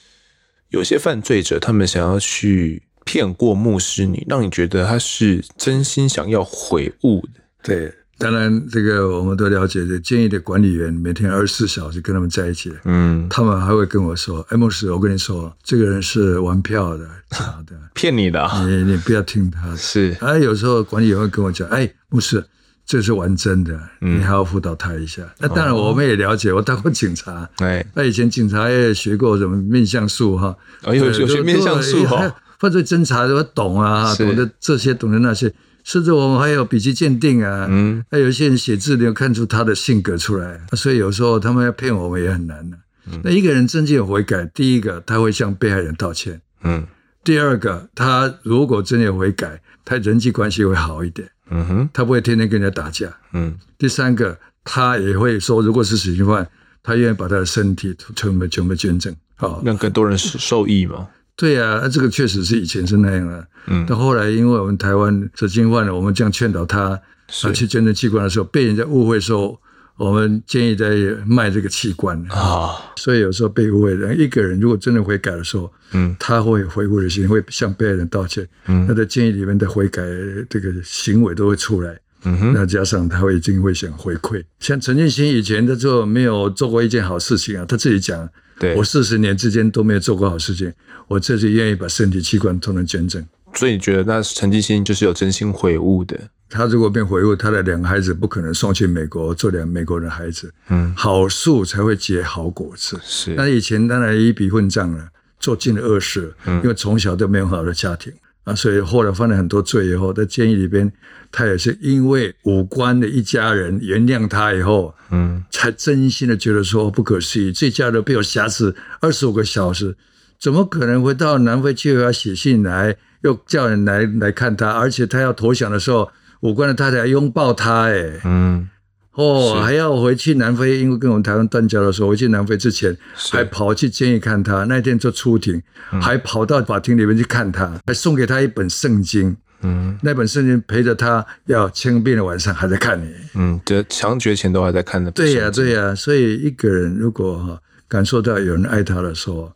[0.69, 7.93] 有些犯罪者他们想要去骗过牧师你，让你觉得他是真心想要悔悟的，对。
[8.17, 9.99] 当然，这个我们都了解的。
[9.99, 20.15] 监狱的管理员每天二十四小时跟他们在一起，嗯，他们还会跟我说：“哎，牧师，我跟你说，这个人是玩票的，假的， 骗你的，你你不要听他。”是。
[20.21, 22.41] 哎，有时候管理员会跟我讲：“哎，牧师，
[22.85, 35.53] 这是玩真的，你还要辅导他一下。”那当然，我们也了解， 我当过警察，哎，那以前警察也学过什么面相术哈，有有学面相术哈，犯罪侦查都懂啊，懂得这些，懂得那些。
[35.85, 42.77] 甚至我们还有笔迹鉴定啊，嗯，还有一些人写字，你要看出他的性格出来，所以有时候他们要骗我们也很难的。
[43.05, 46.85] 嗯，那一个人真正有悔改，第一个他会向被害人道歉，嗯，
[47.23, 56.49] 第二个他如果真的有悔改，他人际关系会好一点，嗯哼，他不会天天跟人家打架，嗯，第三个他也会说，如果是死刑犯，
[56.81, 61.07] 他愿意把他的身体全部全部捐赠，好，让更多人受益嘛。
[61.37, 63.47] 对呀、啊，这个确实是以前是那样的。
[63.67, 66.97] 嗯，但后来因为我们台湾死刑犯了，我们这样劝导他，
[67.41, 69.59] 他去捐赠器官的时候，被人家误会说
[69.97, 70.95] 我们建议在
[71.25, 74.15] 卖这个器官啊、哦，所以有时候被误会的。
[74.15, 78.47] 一个人如果真的悔改的时候，嗯，他会悔过的心，会向被害人道歉。
[78.67, 80.03] 嗯，他在监狱里面的悔改
[80.49, 81.99] 这个行为都会出来。
[82.23, 84.41] 嗯哼，那加上他会一定会想回馈。
[84.59, 88.29] 像陈建新以前他就没有做过一件好事情啊，他自己讲。
[88.59, 90.73] 对，我四十年之间都没有做过好事情，
[91.07, 93.25] 我这次愿意把身体器官都能捐赠。
[93.53, 96.19] 所以你觉得那陈继新就是有真心悔悟的？
[96.49, 100.53] 他如果变悔悟，他的两个孩子不可能送去美国做两个美国人的孩子。
[100.69, 102.99] 嗯，好树才会结好果子。
[103.03, 105.07] 是，那以前当然一笔混账了，
[105.39, 106.33] 做尽了恶事。
[106.45, 108.13] 嗯，因为从小都没有好的家庭。
[108.45, 110.91] 啊，所以后来犯了很多罪以后，在监狱里边，
[111.31, 119.97] 他也是因为武官的一家人原谅他以后，嗯，才真心的觉得说不可思议，这家人被我挟持二十五个小时，
[120.39, 128.69] 怎么可能会到南非去要写信来，又叫人来来看他，而且他要投降的时候，武官的太太拥抱他，哎，嗯。
[129.15, 132.95] 哦，还要回去南非，因为跟我们台湾断交的时候，回去南非之前，
[133.31, 134.65] 还跑去监狱看他。
[134.65, 139.35] 那天就出庭，嗯，还跑到法庭里面去看他，还送给他一本圣经。
[139.61, 143.09] 嗯，那本圣经陪着他要千遍的晚上还在看你。
[143.35, 145.09] 嗯，这枪决前都还在看的。
[145.11, 145.95] 对呀，对呀。
[145.95, 149.51] 所以一个人如果感受到有人爱他的时候，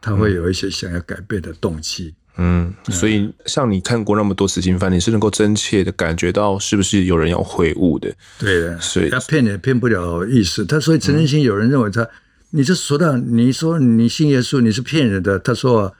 [0.00, 2.12] 他会有一些想要改变的动机。
[2.18, 2.23] 嗯，
[2.88, 8.12] 所以像你看过那么多死刑犯，你是能够真切的感觉到是不是有人要悔悟的？
[8.38, 10.64] 对的，所以他骗也骗不了意思。
[10.64, 12.10] 他所以陈进兴有人认为他，嗯、
[12.50, 15.38] 你这说到你说你信耶稣，你是骗人的。
[15.38, 15.94] 他说，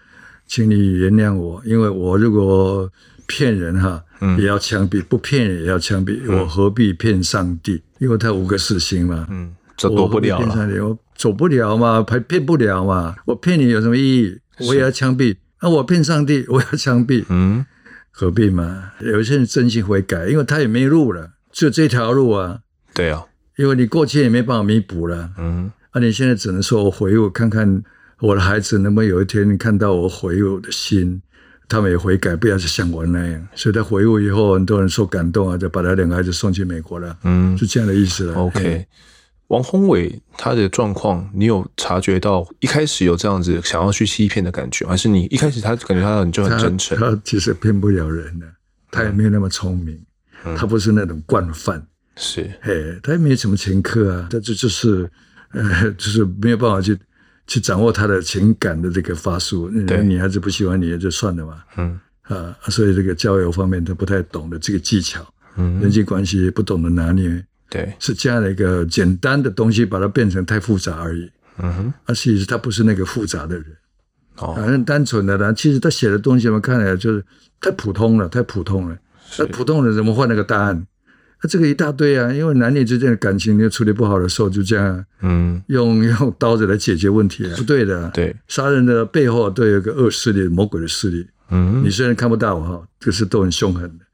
[0.47, 2.91] 请你原谅我，因为我如果
[3.27, 4.03] 骗人哈，
[4.39, 6.21] 也要枪毙；不骗人也要枪毙。
[6.29, 7.81] 我何必骗上帝？
[7.99, 13.15] 因为他五个死刑嘛，嗯，这躲不了了，我走不了嘛，还骗不了嘛。
[13.25, 14.39] 我骗你有什么意义？
[14.67, 15.37] 我也要枪毙。
[15.63, 17.65] 那我骗上帝，我要枪毙，嗯，
[18.11, 18.93] 何必嘛？
[19.01, 22.61] 有些人真心悔改，因为他也没路了，只有这条路啊。
[22.93, 23.25] 对啊，
[23.57, 27.83] 因为你过去也没办法弥补了，嗯，那、啊、你现在只能说我悔悟，看看
[28.21, 31.23] 我的孩子能不能有一天看到我悔悟的心，
[31.67, 33.49] 他们也悔改，不要像我那样。
[33.55, 38.35] 所以他悔悟以后，很多人受感动啊，就把他两个孩子送去美国了，嗯，是这样的意思了。
[38.35, 38.87] OK。
[39.49, 46.99] 王宏伟他的状况，你有察觉到一开始有这样子想要去欺骗的感觉，还是你一开始他感觉他就很真诚？
[46.99, 48.47] 他其实骗不了人的，
[48.91, 50.01] 他也没有那么聪明，
[50.45, 55.09] 嗯、他不是那种惯犯，是，嘿，他也没什么前科啊，他这就是，
[55.53, 56.99] 呃，就是没有办法去
[57.47, 59.69] 去掌握他的情感的这个法术。
[59.87, 65.25] 对，女孩子不喜欢你也就算了嘛，嗯，啊，所以这个交友方面他不太懂得这个技巧，
[65.57, 73.65] 嗯，人际关系不懂得拿捏，对，是这样的一个简单的东西，把它变成太复杂而已，嗯哼，而其实他不是那个复杂的人，
[74.39, 77.25] 哦，反正单纯的呢，其实他写的东西我们看来就是
[77.61, 78.97] 太普通了，太普通了，
[79.39, 80.87] 那普通人怎么换那个答案？
[81.43, 88.09] 那这个一大堆啊，因为男女之间的感情，你处理不好的时候，就这样，嗯，用 用刀子来解决问题啊，不对的。
[88.15, 91.27] 对，杀人的背后都有一个恶势力、魔鬼的势力。
[91.51, 94.05] 嗯，你虽然看不到哈，可是都很凶狠的。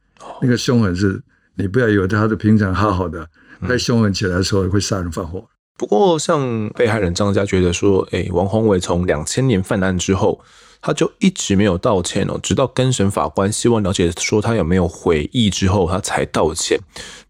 [0.43, 1.21] 那个凶狠是，
[1.55, 3.25] 你不要以为他是平常好好的，
[3.67, 5.45] 太凶狠起来的时候会杀人放火。
[5.77, 10.41] 不过，像被害人张家觉得说，哎，王宏伟从两千年犯案之后。
[10.83, 16.81] 他就一直没有道歉哦，直到更审法官希望了解说他有没有悔意之后，他才道歉。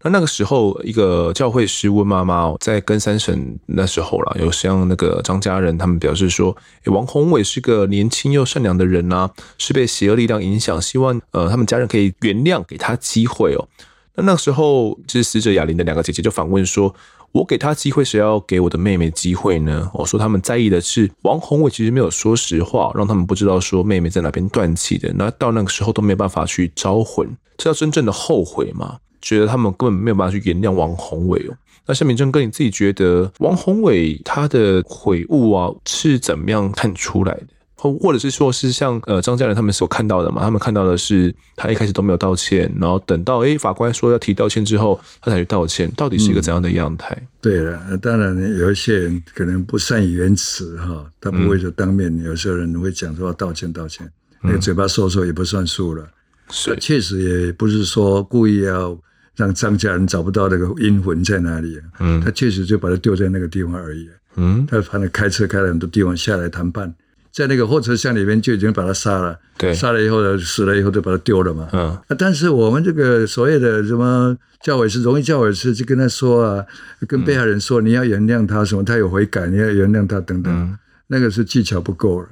[0.03, 13.67] 那那个时候，一个教会师问妈妈哦，在跟三审那时候了，有向那个张家人他们表示说，王宏伟是个年轻又善良的人呐，是被邪恶力量影响，希望呃他们家人可以原谅，给他机会哦。
[14.15, 16.93] 那那个时候，就是死者雅玲的两个姐姐就反问说。
[17.33, 19.89] 我给他机会，谁要给我的妹妹机会呢？
[19.93, 25.13] 我说他们在意的是王宏伟其实没有说实话，让他们不知道说妹妹在哪边断气的。
[25.15, 28.97] 那到那个时候都没有办法去招魂，这叫真正的后悔吗？
[29.21, 31.55] 觉得他们根本没有办法去原谅王宏伟哦。
[31.85, 37.47] 那夏明正哥，你自己觉得王宏伟他的悔悟啊是怎么样看出来的？
[37.81, 40.41] 或者是说，是像呃张家人他们所看到的嘛？
[40.41, 45.89] 他们看到的是他一开始都没有道歉，然后等到诶法官说要提道歉之后，他才去道歉。
[45.95, 47.15] 到底是一个怎样的样态？
[47.15, 52.15] 嗯、对了，当然有一些人可能不善于言辞哈，他不会说当面。
[52.15, 54.07] 嗯、有时候人会讲说道歉道歉，
[54.43, 56.07] 那个嘴巴说说也不算数了。
[56.49, 58.97] 是、嗯，确实也不是说故意要
[59.35, 61.79] 让张家人找不到那个阴魂在哪里。
[61.99, 64.09] 嗯，他确实就把他丢在那个地方而已。
[64.35, 66.93] 嗯，他反正开车开了很多地方下来谈判。
[67.31, 71.69] 在那个货车厢里面就已经把他杀了，对，杀了以后呢，死了以后就把他丢了嘛。
[71.71, 76.65] 嗯，但是我们这个所谓的什么教委是，荣誉教委是就跟他说啊，
[77.07, 82.27] 跟被害人说，你要原谅他什么，他有悔改，你要原谅他等等，嗯、那个是技巧不够了，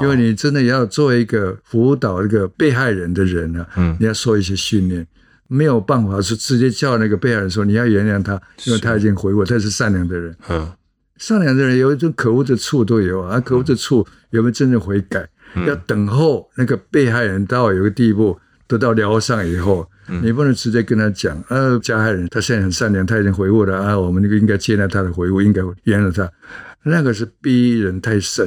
[0.00, 5.04] 因为你真的要做一个辅导一个被害人的人呢、啊，嗯，你要受一些训练，
[5.48, 10.72] 没有办法是直接叫那个被害人说你要原谅他，因为他已经悔过，他是善良的人，嗯。
[11.18, 15.28] 善良的人有一种可恶的处都有啊，可恶的处有没有真正悔改？
[15.54, 26.30] 嗯、要等候那个被害人到有个地步得到疗伤以后，嗯、你不能直接跟他讲，呃，加害人他现在很善良，他已经悔悟了啊，我们那个应该接纳他的悔悟，应该原谅他。
[26.82, 28.46] 那个是逼人太甚。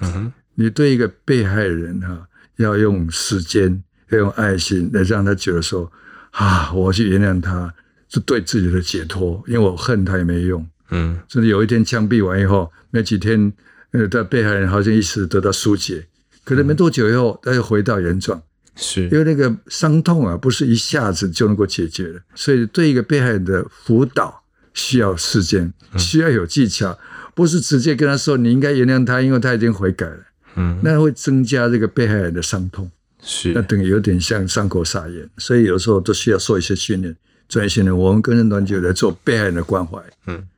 [0.00, 2.20] 嗯哼，你对一个被害人哈、啊，
[2.56, 5.90] 要用时间，要用爱心来让他觉得说
[6.32, 7.72] 啊，我去原谅他，
[8.08, 10.66] 是对自己的解脱，因为我恨他也没用。
[10.92, 13.52] 嗯，甚至有一天枪毙完以后，没几天，
[13.90, 16.06] 呃，的被害人好像一时得到疏解，
[16.44, 18.40] 可能没多久以后，他又回到原状。
[18.74, 26.98] 是，因为那个伤痛啊，不是一下子就能够解决的，所以对一个被害人的辅导需要时间，需要有技巧，
[27.34, 30.18] 不是直接跟他说你应该原谅他，因为他已经悔改了。
[30.54, 32.90] 嗯，那会增加这个被害人的伤痛。
[33.22, 37.14] 是，那等于有点像伤口撒盐，所以有时候都需要受一些训练，
[37.48, 37.96] 专业训练。
[37.96, 40.02] 我们跟人团就在做被害人的关怀。
[40.26, 40.48] 嗯。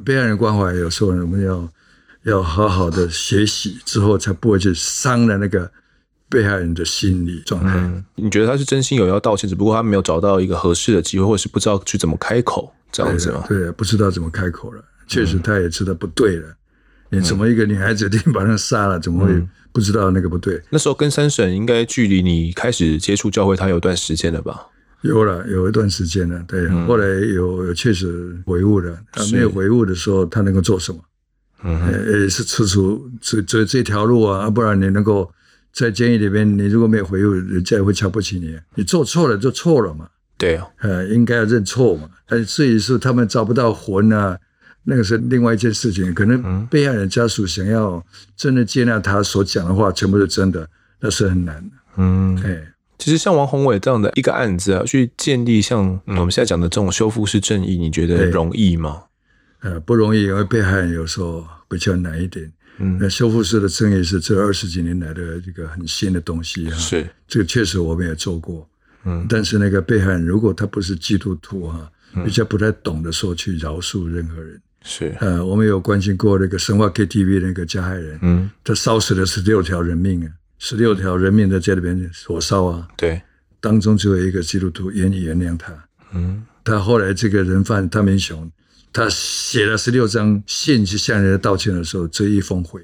[0.00, 1.68] 被害人关怀，有时候我们要
[2.22, 5.70] 要好好的学习，之后才不会去伤了那个
[6.28, 7.74] 被害人的心理状态。
[7.76, 13.44] 嗯，你觉得他是真心有要道歉，只不过他没有找到一个合适的机会，或是不知道去怎么开口这样子吗？
[13.48, 14.82] 对，不知道怎么开口了。
[15.06, 16.48] 确实，他也知道不对了。
[17.10, 20.62] 嗯，你怎么一个女孩子，你把人杀了，怎么会不知道那个不对？
[20.70, 24.68] 那时候跟三婶应该距离你开始接触教会，他有段时间了吧？
[25.02, 28.96] 有了，有一段时间了，对，嗯、后来有有确实悔悟了。
[29.12, 31.00] 他没有悔悟的时候，他能够做什么？
[31.64, 35.30] 嗯，也是吃出这这这条路啊，不然你能够
[35.72, 38.56] 在监狱里面，你如果没有回悟，人家也会瞧不起你。
[38.76, 42.08] 你做错了就错了嘛，对啊，呃，应该要认错嘛。
[42.28, 44.38] 但至于是他们找不到魂啊，
[44.84, 46.14] 那个是另外一件事情。
[46.14, 48.04] 可能被害人家属想要
[48.36, 50.68] 真的接纳他所讲的话，全部是真的，
[51.00, 51.70] 那是很难的。
[51.96, 52.71] 嗯，哎。
[53.02, 59.02] 其实像王宏伟这样的一个案子啊，去建立像我们现在讲的这种修复式正义，你觉得容易吗？
[59.58, 62.48] 呃，不容易，因为被害人有时候比较难一点。
[62.78, 66.74] 嗯，那修复式的正义是这二十几年来的一个很新的东西啊。
[66.76, 68.68] 是，这个确实我们也做过。
[69.04, 71.90] 嗯，但是那个被害人如果他不是基督徒哈，
[72.24, 74.62] 比较不太懂得说去饶恕任何人。
[74.84, 80.30] 是，呃，我们有关心过那个神话 KTV 那个加害人，嗯，他烧死了十六条人命啊。
[80.64, 82.86] 十六条人命在这里边火烧啊！
[82.96, 83.20] 对，
[83.60, 85.74] 当中只有一个基督徒愿意原谅他。
[86.12, 88.48] 嗯，他后来这个人犯汤明雄，
[88.92, 92.80] 他写了十六张信去向人家道歉的时候，这一封回。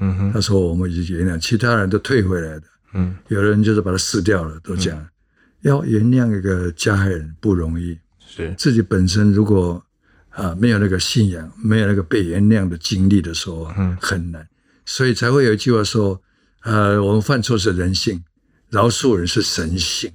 [0.00, 2.62] 嗯哼，他说我们已经原谅，其他人都退回来的。
[2.94, 5.08] 嗯，有的人就是把它撕掉了，都讲、嗯、
[5.60, 8.54] 要原谅一个加害人不容易，是。
[8.56, 9.84] 自己本身如果
[10.30, 14.48] 啊没有那个信仰，没有那个被原谅的经历的时候，嗯，很难，
[14.86, 16.18] 所以才会有一句话说，
[16.62, 18.22] 呃，我们犯错是人性，
[18.70, 20.10] 饶恕人是神性，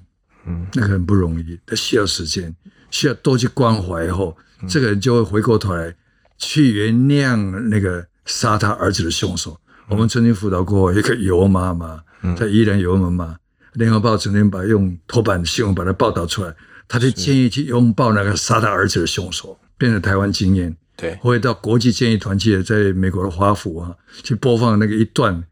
[0.45, 2.55] 嗯，那个很不容易，他需要时间，
[2.91, 5.95] 需要多去关怀后，嗯、这个人就会回过头来
[6.37, 7.35] 去原谅
[7.69, 9.59] 那个杀他儿子的凶手。
[9.89, 12.03] 我们曾经辅导过一个尤妈妈，
[12.37, 13.37] 在宜兰尤妈妈，
[13.73, 16.55] 联合报曾经把用头版新闻把它报道出来，
[16.87, 20.75] 他就建议去拥抱那个杀他儿子的凶手，变成台湾经验。
[20.95, 25.43] 对，会到国际建议团体，在美国的华府啊，去播放那个一段，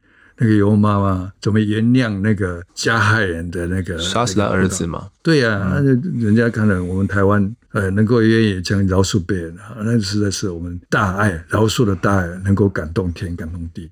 [0.41, 5.07] 那个尤妈妈怎么原谅那个加害人的那个杀死他儿子嘛？
[5.21, 13.87] 对呀、啊，那、嗯、人家看了我们台湾，呃，能够愿意这样饶恕别人，那实在是我们大爱饶恕的大爱，能够感动天，感动地。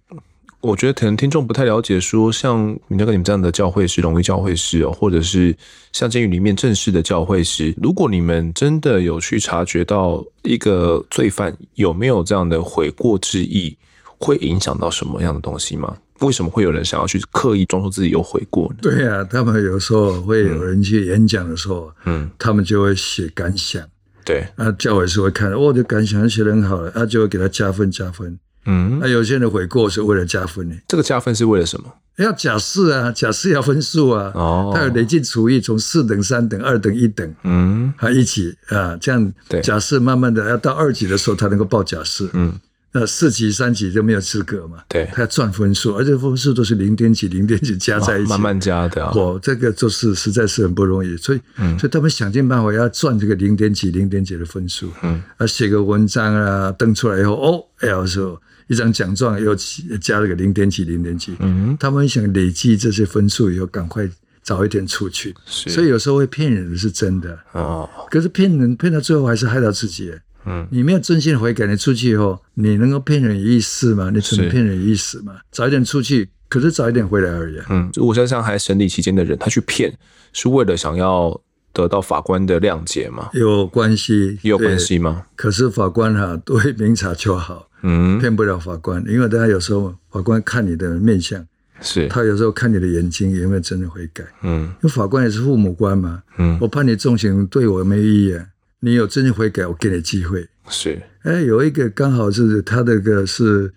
[0.62, 5.56] 我觉得可能听众不太了解，说像那个你们这样的教会师、荣誉教会师哦，或者是
[5.92, 13.78] 像监狱里面正式的教会师，如果你们真的有去察觉到一个罪犯有没有这样的悔过之意，
[14.18, 15.96] 会影响到什么样的东西吗？
[16.20, 18.76] 为什么会有人想要去刻意装作自己有悔过呢？
[18.82, 23.82] 对呀、啊，他们有时候会有人去演讲的时候，嗯，他们就会写感想，
[24.26, 28.38] 对，那教委是会看，我、哦、的感想写得很好了，他就会给他加分加分。
[28.66, 30.76] 嗯，那有些人悔过是为了加分呢？
[30.88, 31.92] 这个加分是为了什么？
[32.18, 34.30] 要假释啊，假释要分数啊。
[34.36, 42.30] 哦，他有累进处役，从四等、三等、二等、一等，嗯，还一起啊，这样假释慢慢的要到二级的时候，他能够报假释。
[42.34, 42.54] 嗯，
[42.92, 44.84] 那四级、三级就没有资格嘛。
[44.88, 49.12] 对，他要赚分数，而且分数都是零点几、零点几加在一起，慢慢加的。
[49.16, 51.40] 我，这个就是实在是很不容易，所以，
[51.78, 54.92] 所以他们想尽办法要赚这个零点几、零点几的分数。
[55.04, 58.42] 嗯，啊，写个文章啊，登出来以后，哦，哎呀，说。
[58.72, 59.56] 一张奖状又
[60.00, 64.08] 加了个零点几零点几，嗯，他们想累积这些分数以后赶快
[64.44, 67.90] 早一点出去，所以有时候会骗人的是真的哦。
[68.12, 70.14] 可是骗人骗到最后还是害到自己，
[70.46, 74.10] 嗯，你没有真心悔改，你出去以后你能够骗人一世吗？
[74.14, 75.34] 你只能骗人一时吗？
[75.52, 77.60] 早一点出去，可是早一点回来而已。
[77.70, 79.94] 嗯，就我想想，还审理期间的人，他去骗
[80.34, 81.40] 是为了想要
[81.74, 83.30] 得到法官的谅解吗？
[83.34, 85.24] 有关系，有关系吗？
[85.36, 87.68] 可是法官哈、啊、都会明察秋毫。
[87.82, 91.46] 嗯，骗不了法官，因为大家有时候法官看你的面相，
[91.80, 94.22] 是他有时候看你的眼睛有没有真的悔改。
[94.44, 96.22] 嗯，因为法官也是父母官嘛。
[96.38, 98.46] 嗯，我判你重刑对我没意义啊，
[98.82, 100.48] 你有真心悔改，我给你机会。
[100.70, 103.74] 是，哎，有一个刚好是他那个是，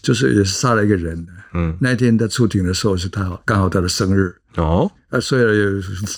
[0.00, 1.26] 就是也是杀了一个人。
[1.54, 4.34] 嗯，那天他出庭的时候是他刚好他的生日。
[4.56, 5.48] 哦，啊，所以有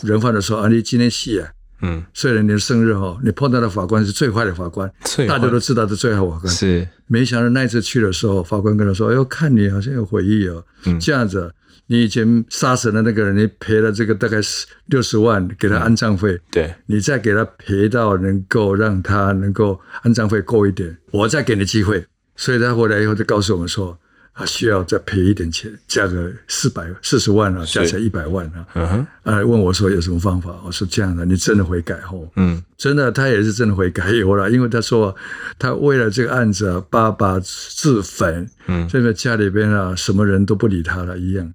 [0.04, 1.48] 人犯的时候啊，你今天戏啊。
[1.80, 4.90] 嗯，虽然你的生日哈，你碰到的法官是最坏的法官，
[5.28, 6.52] 大家都知道的最好法官。
[6.52, 10.64] 是，没想到那一次去的时候，法官跟他说：“哎呦，看你好像有悔意哦。
[10.86, 11.52] 嗯，这样子，
[11.88, 16.32] 你以前杀死的那个人，你赔了这个大概是六十万给他安葬费。
[16.34, 22.06] 嗯，对，你再给他赔到能够让他能够安葬费够一点，我再给你机会。
[22.36, 23.98] 所以他回来以后就告诉我们说。”
[24.38, 28.64] 他需要再赔一点钱，加个四百四十万啊，加起来一百万啊。
[28.74, 30.62] 嗯哼，啊，问我说有什么方法？
[30.64, 35.12] 我说这样的，你真的悔改后，嗯，真的，他也是真的悔改有了，因为他说
[35.58, 41.52] 他为了这个案子啊，爸爸自焚，嗯，这个家里边啊，什么人都不理他了一样，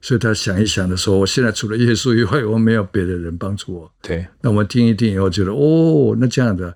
[0.00, 3.92] 所以他想一想的时候，我现在除了耶稣以外，我没有别的人帮助我。
[4.02, 6.74] 对，那我们听一听以后，觉得哦，那这样的，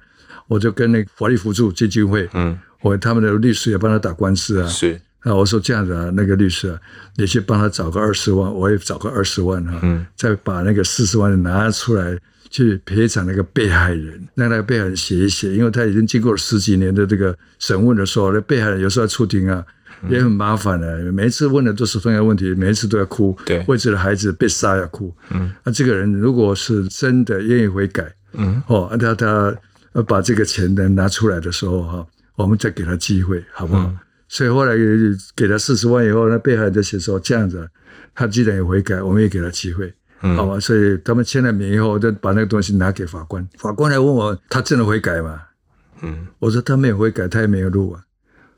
[0.48, 5.00] 我就跟那个法律辅助基金会，嗯，我他们的律师也帮他打官司啊，是。
[5.20, 6.76] 啊，我说这样子啊，那个律师啊，
[7.16, 12.18] 你去帮他找个二十万，我也找个二十万哈、啊，嗯，再把那个四十万拿出来
[12.50, 19.64] 去赔偿那个被害人，让那个被害人写一写，因为他已经经过了十几年的这个审问的时候，那被害人有时候要出庭啊，
[20.08, 33.86] 也很麻烦的、啊，每一次问的都是同样问题，每一次都要哭，对，为自己的孩子被杀要哭，嗯，那这个人如果是真的愿意悔改，嗯，哦，他他把这个钱能拿出来的时候哈，我们再给他机会，好不好？
[33.86, 33.98] 嗯
[34.34, 34.74] 所以后来
[35.36, 37.68] 给他四十万以后，那被害人就写说这样子，
[38.14, 40.58] 他既然有悔改，我们也给他机会，嗯、好吧？
[40.58, 43.46] 所以他们签了名以后，就把那个东西拿给法官。
[43.58, 45.38] 法官来问我，他真的悔改吗？
[46.00, 48.00] 嗯，我说他没有悔改，他也没有录啊。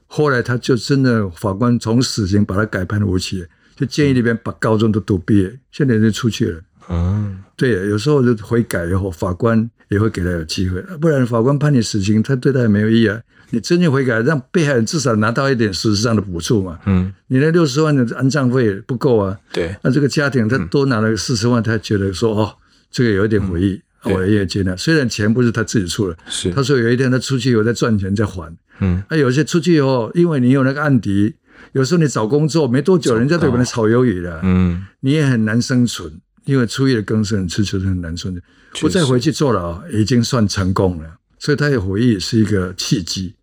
[0.06, 3.44] 后来他就真的，法官从死刑把他改判无期，
[3.76, 6.60] 就监狱里边把高中都读毕业，现在就出去了。
[6.86, 13.20] 啊，对，有时候就悔改以后，法官也会给他有机会，不然法官判你死刑，他对他也没有意义啊。
[13.50, 16.78] 你真正悔改，让被害人至少拿到一点实质上的补助嘛。
[16.86, 19.38] 嗯，你那六十万的安葬费不够啊。
[19.52, 22.54] 对，那这个家庭他多拿了四十万，他觉得说哦，
[22.90, 24.76] 这个有一点回忆，嗯、我也接纳。
[24.76, 28.54] 虽然钱不是他自己出的，是他说有一天他出去以后再赚钱再还。
[28.80, 31.34] 嗯，那有些出去以后，因为你有那个案底，
[31.72, 36.12] 有时候你找工作没多久，人家都把你炒鱿鱼了，嗯，你也很难生存，
[36.44, 38.42] 因为初一的更生吃就是很难生存。
[38.82, 41.08] 我再回去坐牢，已经算成功了。
[41.38, 43.34] 所以他的回忆是一个契机，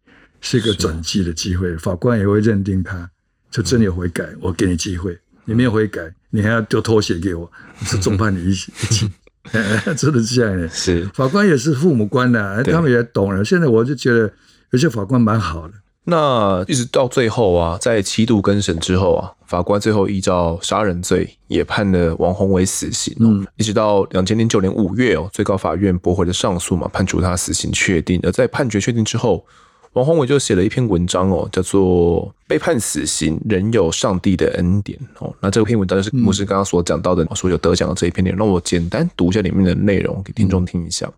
[0.42, 1.78] 是一个转机的机会。
[1.78, 3.10] 法官也会认定他，
[3.50, 5.18] 就真的有悔改，我给你机会。
[5.46, 7.50] 你没有悔改，你还要丢拖鞋给我，
[7.84, 9.10] 是重判你一起一起。
[9.98, 10.68] 真的是这样的。
[10.70, 13.44] 是法官也是父母官的，他们也懂了。
[13.44, 14.32] 现在我就觉得
[14.72, 15.74] 有些法官蛮好的。
[16.04, 23.16] 那一直到最后啊，在七度更审之后啊，法官最后依照杀人罪也判了王宏伟死刑。
[23.20, 28.20] 嗯，一直到两千零九年五月哦，最高法院驳回了上诉嘛，判处他死刑确定。
[28.24, 29.46] 而在判决确定之后，
[29.94, 35.36] 王宏伟就写了一篇文章哦，叫做《被判死刑仍有上帝的恩典》哦。
[35.42, 38.40] 那这篇文章就是牧师刚刚所讲到的，所有得奖的这一篇内容。
[38.40, 41.12] 那我简单读一下里面的内容给听众听一下。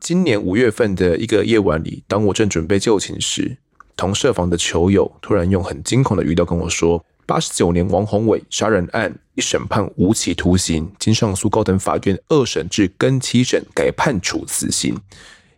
[0.00, 3.56] 今年五月份的一个夜晚里，当我正准备就寝时，
[3.96, 14.96] 同舍房的囚友突然用很惊恐的语调跟我说：“八十九年王宏伟杀人案一审判无期徒刑，经上诉高等法院二审至更七审改判处死刑。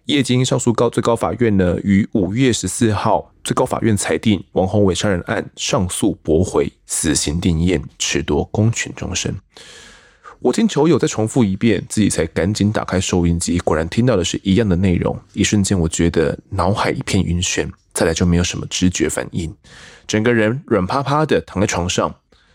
[0.07, 9.35] 业经上诉高最高法院呢，于五月十四号最高法院裁定王宏伟杀人案上诉驳回，死刑定谳，褫夺公权终身。”
[10.43, 15.15] 我听球友再重复一遍，自己才赶紧打开收音机，果然听到的是一样的内容。
[15.35, 19.55] 一瞬间，我觉得脑海一片晕眩，再来就没有什么知觉反应，
[20.07, 22.15] 整个人软趴趴的躺在床上。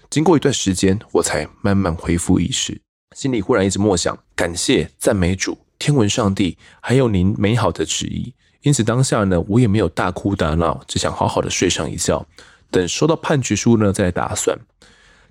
[0.10, 2.82] 经过一段时间，我才慢慢恢复意识，
[3.16, 8.34] 心里忽然一直默想：感谢、赞美主、天文上帝，还有您美好的旨意。
[8.61, 12.26] 因此当下呢，我也没有大哭大闹，只想好好的睡上一觉，
[12.71, 14.57] 等收到判决书呢再打算。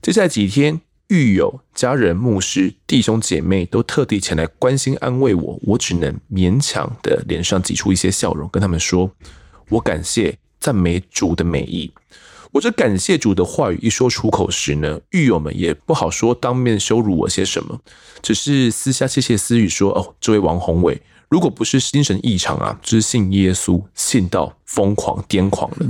[0.00, 0.80] 接下来几天。
[1.08, 9.10] 狱友、家人、牧师、弟兄姐妹都特地前来关心安慰我，我只能勉强的脸上挤出一些笑容，跟他们说
[9.68, 11.92] ：“我感谢、赞美主的美意。”
[12.54, 17.80] 我这感谢主的话语一说出口时呢，狱友们也不好说当面羞辱我些什么，
[18.22, 25.86] 只是私下窃窃私语说：“哦，这位王宏伟，如果不是精神异常啊，只信耶稣信到疯狂癫狂了。”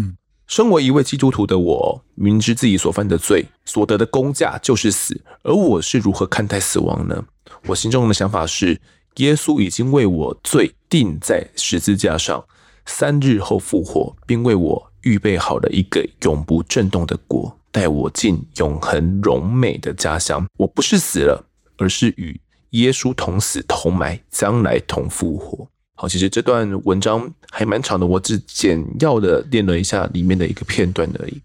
[0.49, 7.27] 身为一位基督徒的我，明知自己所犯的罪，所得的工价就是死，而我是如何看待死亡呢？
[7.67, 8.81] 我心中的想法是，
[9.17, 12.43] 耶稣已经为我罪钉在十字架上，
[12.87, 20.46] 三日后复活，并为我预备好了一个永不震动的国，带我进永恒荣美的家乡。
[20.59, 21.44] 我不是死了，
[21.78, 22.38] 而是与
[22.70, 25.68] 耶稣同死同埋，将来同复活。
[25.96, 31.40] 好，其实这段文章还蛮长的，我只简要的念了一下里面的一个片段而已。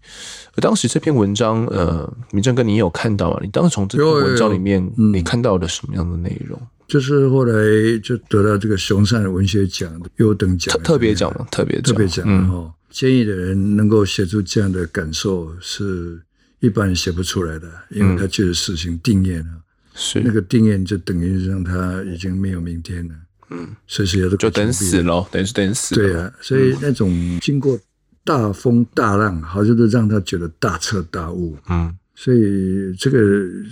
[0.56, 3.38] 而当时这篇文章，呃，明正哥，你有看到吗？
[3.40, 6.60] 你当时从这篇文章里面，你看到了什么样的内容？
[6.88, 7.54] 就是后来
[8.02, 12.28] 就得到这个熊善文学奖的优等奖，特别奖嘛，特别特别奖。
[12.28, 16.20] 然后监狱的人能够写出这样的感受，是
[16.58, 19.62] 一般人写不出来的，因为他觉得事情定谳了，
[19.94, 23.14] 是那个定谳就等于让他已经没有明天了。
[23.50, 25.94] 嗯，随时有的就等死了，等于是等死。
[25.94, 27.78] 对啊，所以那种经过
[28.24, 31.56] 大风大浪，好像都让他觉得大彻大悟。
[31.68, 33.18] 嗯，所以这个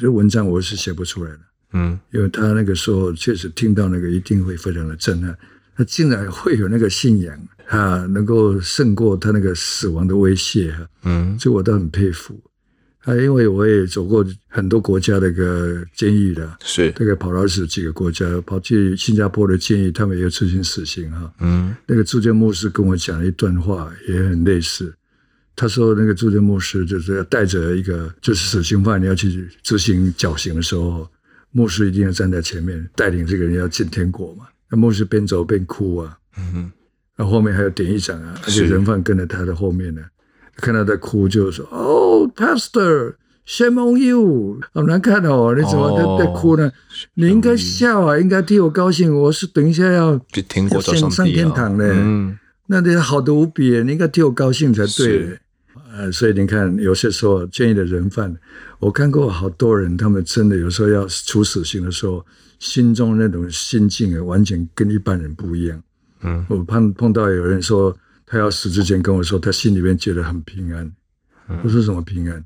[0.01, 1.41] 这文章我是写不出来的。
[1.75, 5.37] 嗯，因为他那个时候确实听到那个，一定会非常的震撼。
[5.77, 7.39] 他竟然会有那个信仰
[7.69, 10.75] 啊，能够胜过他那个死亡的威胁。
[11.05, 12.39] 嗯，这我倒很佩服。
[13.05, 21.33] 啊，因为我也走过很多国家的一个监狱的，是大概跑了二十几个国家，跑去新加坡的监狱，他们也有执行死刑哈。
[21.41, 24.95] 嗯，那个驻监牧师跟我讲了一段话，也很类似。
[25.55, 31.09] 他说，那个驻监牧师就是要带着一个就是死刑犯，你要去执行绞刑的时候，
[31.51, 34.47] 牧师一定要站在前面，带领这个人要进天国嘛。
[34.71, 36.71] 那牧师边走边哭啊，嗯
[37.19, 40.01] 哼，然后后面还有典狱长啊，而且人犯跟在他的后面呢。
[40.61, 45.55] 看他在哭，就说：“哦，Pastor，shame on you，好难看哦！
[45.55, 46.73] 你怎么在在哭呢？
[47.15, 49.17] 你应该笑啊，应该替我高兴。
[49.17, 55.39] 我是等一下要去天国上上天堂的，嗯，那你好的无比，你应该替我高兴才对。
[55.93, 58.35] 呃，所以你看，有些时候监狱的人犯，
[58.81, 62.27] 我看过好多人，他们真的有时候要处死刑的时候，
[62.59, 65.81] 心中那种心境啊，完全跟一般人不一样。
[66.23, 67.97] 嗯，我碰碰到有人说。”
[68.31, 70.93] 他要死之前跟我说，他心里面觉得很平安。
[71.65, 72.45] 我说什么平安？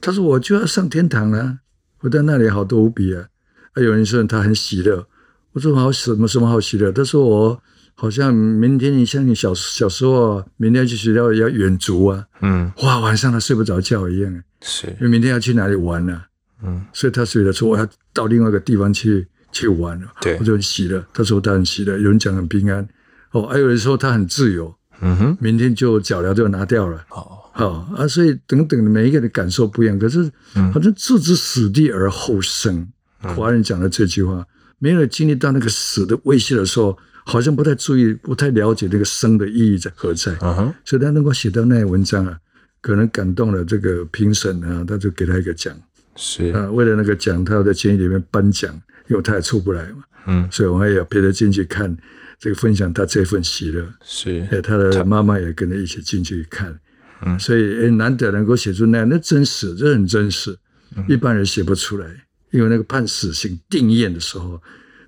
[0.00, 1.60] 他说我就要上天堂了，
[2.00, 3.28] 我在那里好多无比啊！
[3.74, 5.06] 啊，有人说他很喜乐。
[5.52, 6.90] 我说好什么什么好喜乐？
[6.90, 7.62] 他说我
[7.94, 16.14] 好像明天你像你小小时候，明天去学校要远足啊，嗯，哇，晚上他睡不着觉一样，是，因为明天要去哪里玩呢？
[16.14, 16.26] 啊？
[16.64, 19.28] 嗯，所以他睡了说我要到另外一个地方去
[19.60, 20.06] 去玩了。
[20.20, 21.04] 对，我就很喜乐。
[21.14, 22.86] 他说他很喜乐，有人讲很平安，
[23.30, 24.74] 哦，还有人说他很自由。
[25.00, 27.04] 嗯哼，明天就脚镣就拿掉了。
[27.10, 29.98] 哦，好啊，所以等等每一个人的感受不一样。
[29.98, 30.30] 可是，
[30.72, 32.86] 好像置之死地而后生，
[33.20, 34.46] 华人讲的这句话，
[34.78, 36.96] 没有经历到那个死的威胁的时候，
[37.26, 40.32] 好像不太注意，不太了解那个生的意义在何在。
[40.40, 42.38] 嗯哼，所以他能够写到那些文章啊，
[42.80, 45.76] 可能感动了这个评审啊，他就给他一个奖。
[46.14, 48.74] 是啊，为了那个奖，他要在监狱里面颁奖，
[49.08, 50.04] 因为他也出不来嘛。
[50.26, 51.96] 嗯，所以我们也要陪着进去看。
[52.38, 53.82] 这个分享他这份喜乐。
[54.04, 56.78] 是，哎，他的妈妈也跟着一起进去看，
[57.24, 60.54] 嗯，所以哎，难得能够写出那样，那真实，这很真实，
[60.94, 62.06] 嗯、一般人写不出来，
[62.50, 64.60] 因为那个判死刑定谳的时候，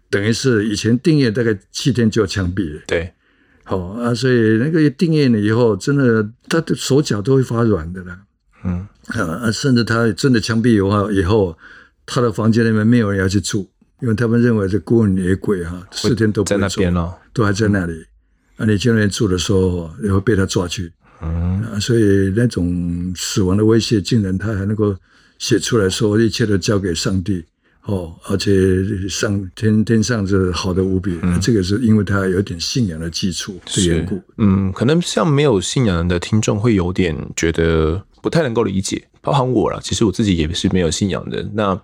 [0.08, 3.12] 等于是以前定谳大概七天就要枪毙了，对，
[3.62, 8.18] 好啊，所以那个定谳了以后，真的他的手脚都会发软的啦，
[8.64, 8.88] 嗯。
[9.08, 11.56] 啊，甚至他真的枪毙以后，以后
[12.06, 13.70] 他的房间里面没有人要去住。
[14.00, 17.92] 因为他们认为这孤魂野鬼哈，四天都不在那边了，都还在那里。
[18.56, 20.92] 啊，你进那边住的时候，也会被他抓去。
[21.20, 24.94] 嗯，啊，所以那种死亡的威胁，竟然他还能够
[25.38, 27.44] 写出来说，一切都交给上帝。
[27.86, 31.18] 哦，而且上天天上是好的无比。
[31.22, 34.22] 嗯，这个是因为他有点信仰的基础的缘故。
[34.36, 39.80] 嗯，可能像没有信仰的听众会有点觉得不太能够理解，包含我了。
[39.82, 41.48] 其实我自己也是没有信仰的。
[41.54, 41.80] 那。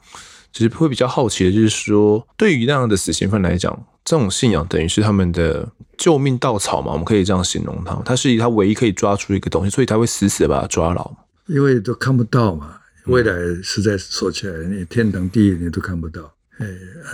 [0.54, 6.92] 其实会比较好奇的就是说，对于那样的死刑犯来讲，这种信仰等于是他们的救命稻草嘛？
[6.92, 11.12] 我们可以这样形容他，他是他唯一可以抓出一个东西，所以他会死死的把他抓牢。
[11.48, 12.76] 因为都看不到嘛，
[13.06, 13.34] 未来
[13.64, 16.66] 实在说起来，你天堂地狱你都看不到，哎，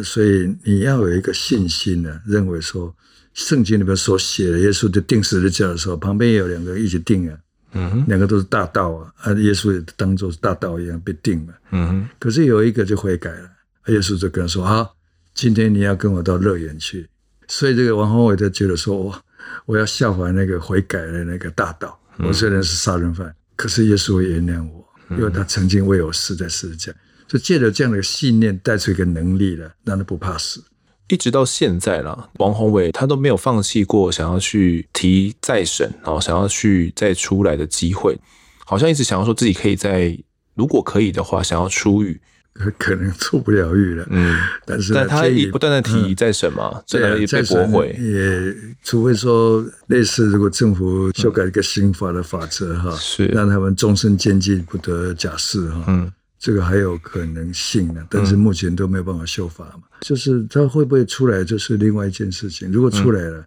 [0.05, 2.95] 所以你要有一个信心呢，认为说
[3.33, 7.39] 圣经里面所写的耶稣的定十字架的时候，旁边也有两个人一起定啊。
[7.73, 11.55] 嗯哼，两个都是大盗啊，啊，耶稣也当做是大盗一样被定了。
[11.71, 13.51] 嗯哼，可是有一个就悔改了，
[13.87, 14.89] 耶稣就跟他说：“啊，
[15.35, 17.09] 今天你要跟我到乐园去。”
[17.49, 19.23] 所以这个王宏伟就觉得说：“我
[19.67, 21.99] 我要效法那个悔改的那个大盗。
[22.19, 26.93] 我虽然是杀人犯，可是耶稣会原谅我，因为他曾经为我死在十字架。
[27.27, 30.63] 就借着这样的信念，带出一个能力了，让他不怕死。”
[31.11, 38.17] 一直到现在啦，王宏伟他都没有放弃过想要去提再审，然后想要去再出来的机会，
[38.65, 40.17] 好像一直想要说自己可以在，
[40.55, 42.21] 如果可以的话，想要出狱，
[42.79, 44.07] 可能出不了狱了。
[44.11, 48.55] 嗯， 但是但他也不断的提再审嘛，这个也被驳回，也
[48.85, 55.85] 除非说类似如果政府修改一个刑法的法则哈，是让他们终身监禁不得假释哈。
[55.89, 56.13] 嗯。
[56.41, 59.83] 这个还有可能性呢，但是目前都没有办法修法嘛。
[59.93, 62.73] 嗯、就是他会不会出来，就是另外一件事情。
[62.73, 63.47] 如果出来了，嗯、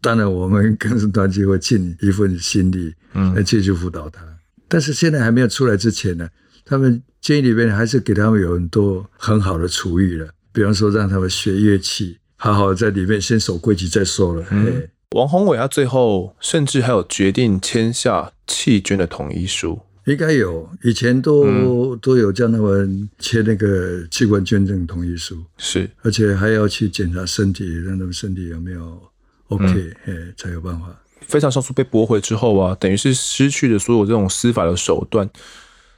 [0.00, 4.20] 当然我们跟生团体会尽一份心力，嗯，来继续辅导他。
[4.66, 6.28] 但是现在还没有出来之前呢，
[6.64, 14.44] 他们监狱里面还是给他们有很多很好的厨艺了，比方说让他们学乐器，好好在里面先守规矩再说了。
[14.50, 19.78] 嗯，王宏伟他最后甚至还有决定签下弃捐的同意书。
[20.04, 29.00] 应该有，以前都、嗯、都有叫他们签那个器官捐赠同意书，是，而且还要去检查身体，让他们身体有没有
[29.48, 30.86] OK，哎、嗯，才有办法。
[31.20, 35.30] 非常上诉被驳回之后啊，等于是失去了所有这种司法的手段。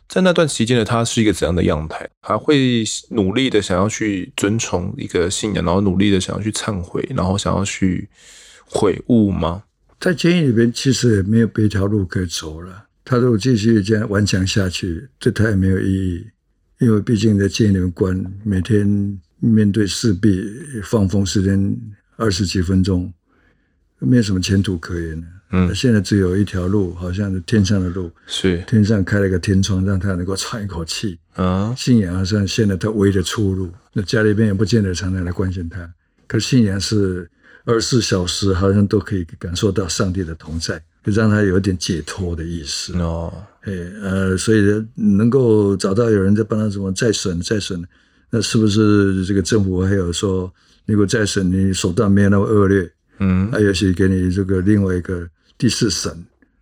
[0.07, 2.07] 在那段期间的他是一个怎样的样态？
[2.21, 8.07] 还会努力的想要去遵从一个信仰，然后努力的想要去忏悔，然后想要去
[8.67, 9.63] 悔悟吗？
[9.99, 12.85] 在监狱里边，其实也没有别条路可以走了。
[13.05, 16.27] 他如果继续这样顽强下去，对他也没有意义，
[16.81, 20.43] 因为毕竟在监狱里面关，每天面对四壁，
[20.83, 21.77] 放风时间
[22.17, 23.13] 二十几分钟，
[23.99, 25.27] 没有什么前途可言的。
[25.51, 31.19] 嗯，现在只有一条路，好像是天上的路，是天上开了一个天窗，让他能够喘一口气。
[31.35, 33.71] 啊，信仰好像现在他唯一的出路。
[33.93, 35.89] 那家里边也不见得常常来关心他，
[36.27, 37.31] 可是信仰是
[37.67, 40.83] 二十四小时，好像都可以感受到上帝的同在。
[41.05, 42.97] 就让他有点解脱的意思。
[42.99, 43.31] 哦，
[43.61, 44.61] 哎呃，所以
[44.95, 47.85] 能够找到有人在帮他什么再审再审，
[48.31, 50.51] 那是不是这个政府还有说，
[50.87, 55.29] 如果再审你手段没有那么恶劣，嗯，还有些给你这个另外一个
[55.59, 56.11] 第四审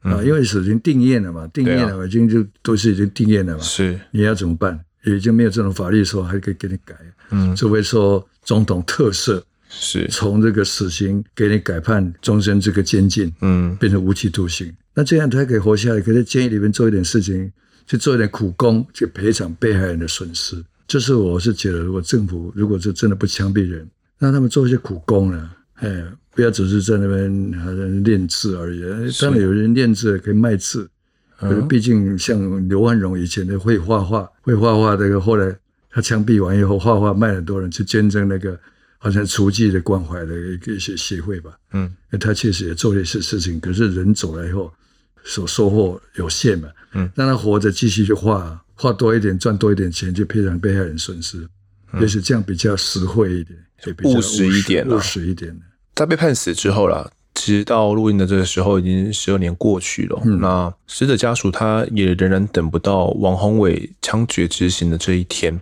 [0.01, 3.99] 啊，因为是已经定谳了嘛，定谳了嘛，已经就都是已经定谳了嘛，是。
[4.11, 4.79] 你要怎么办？
[5.05, 6.95] 已经没有这种法律的时候，还可以给你改，
[7.31, 9.41] 嗯，除非说总统特赦。
[9.75, 14.73] 是从这个死刑给你改判终身这个监禁，嗯，变成无期徒刑。
[14.95, 17.51] 那这样他可以活下来，可以在监狱里面做一点事情，
[17.87, 20.63] 去做一点苦工，去赔偿被害人的损失。
[20.87, 26.05] 这是我是觉得，如果政府如果是真的不枪毙人，让他们做一些苦工呢，哎，
[26.35, 28.83] 不要只是在那边好像练字而已。
[29.21, 30.87] 当然有人练字可以卖字，
[31.39, 35.57] 可是毕竟像刘万荣以前的会画画，会画画这个后来
[35.91, 38.59] 他枪毙完以后画画卖很多人去捐赠那个。
[39.03, 41.51] 好像厨具的关怀的一个一些协会吧。
[41.73, 44.73] 嗯，他确实也做了一些事情，可是人走了以后，
[45.25, 46.69] 所收获有限嘛。
[46.93, 51.45] 嗯，让他活着继续去画，画多一点赚多一点钱，就赔偿被害人损失，
[52.01, 55.59] 也许这样比较实惠一点，就比较务实一点，务实一点。
[55.97, 60.23] 在被判死之后啦，其实到录音的这个时候已经十二年过去了。
[60.25, 65.61] 嗯，那死者家属他也仍然等不到王宏伟枪决执行的这一天，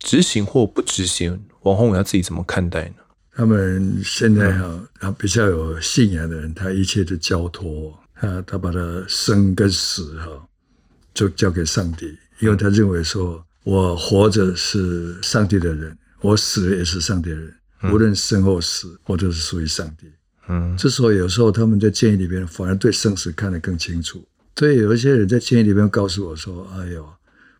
[0.00, 2.94] 执行或不执行，王宏伟他自己怎么看待呢？
[3.32, 10.26] 他们现在哈，他比较有信仰的人，他一切都交托，他他把他生跟死哈，
[11.14, 17.54] 就交给上帝，因为他认为说，我活着是上帝的人，我死了也是上帝的人。
[17.84, 20.06] 无论生或死，我都是属于上帝。
[20.48, 24.22] 嗯，之所以有时候他们在监狱里边反而对生死看得更清楚。
[24.56, 27.08] 所以有一些人在监狱里边告诉我说：“哎呦，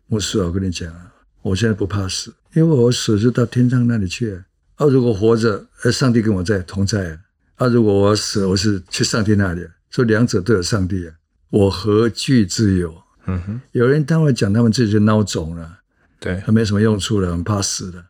[0.05, 1.10] 牧师，我跟你讲啊，
[1.41, 4.45] 我现在不怕死，因为我死是到天上那里去啊。
[4.75, 7.17] 啊，如果活着，而上帝跟我在同在啊。
[7.55, 11.13] 啊，如果我死，我是去上帝那里，所以两者都有上帝啊。
[11.49, 12.93] 我何惧之有？
[13.27, 15.79] 嗯哼，有人他会讲他们自己就孬种了，
[16.19, 18.03] 对，他没什么用处了，很怕死的。”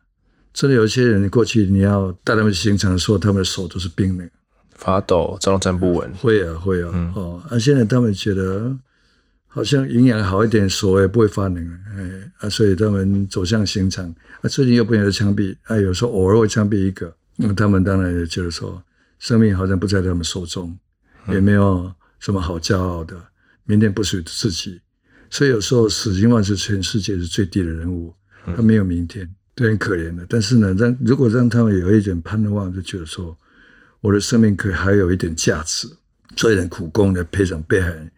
[0.54, 4.30] 真的有一些人，过去你要带他们行程，说他们的手都是冰冷，
[4.74, 6.12] 发抖，站都站不稳。
[6.14, 8.74] 会啊，会啊，嗯、哦，啊，现在他们觉得
[9.54, 14.08] 好像营养好一点，手也不会发冷，哎，啊，所以他们走向刑场，
[14.40, 18.82] 啊，最近又不停的枪毙，啊，有时候偶尔会枪毙一个，那么他们当然也觉得说，
[19.18, 20.76] 生命好像不在他们手中，
[21.28, 23.14] 也没有什么好骄傲的，
[23.64, 24.80] 明天不属于自己，
[25.28, 28.14] 所以有时候死刑犯是全世界是最低的人物，
[28.56, 29.28] 他没有明天。
[29.54, 33.36] 都很可怜的，但是呢，让如果让他们有一点盼望，就觉得说，
[34.00, 35.86] 我的生命可以还有一点价值，
[36.34, 38.10] 做一点苦工来赔偿被害人，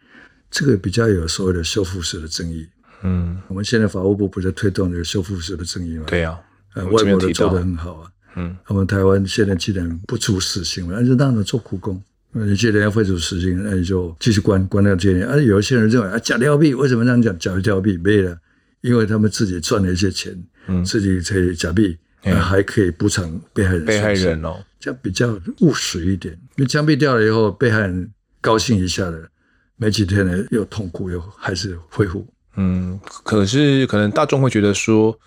[0.55, 2.65] 这个比较有所谓的修复式的正义。
[3.03, 6.05] 嗯，我们现在法务部不是在推动这个修复式的正义吗？
[6.07, 6.39] 对呀、啊，
[6.75, 8.09] 呃，外国的做得很好啊。
[8.37, 12.01] 嗯，我们台湾现在既然不处死刑了，那就让他做苦工。
[12.31, 15.23] 你既然要废除死刑，那你就继续关关到监狱。
[15.23, 17.37] 而有一些人认为啊，假吊毙，为什么这样讲？
[17.37, 18.37] 假吊毙没了，
[18.79, 20.41] 因为他们自己赚了一些钱。
[20.67, 23.83] 嗯，自己可以假币，嗯、还可以补偿被害人。
[23.83, 26.33] 被害人哦，这样比较务实一点。
[26.55, 29.29] 因为枪毙掉了以后，被害人高兴一下的，
[29.77, 32.25] 没几天呢又痛苦，又还是恢复。
[32.57, 35.17] 嗯，可是可能大众会觉得说，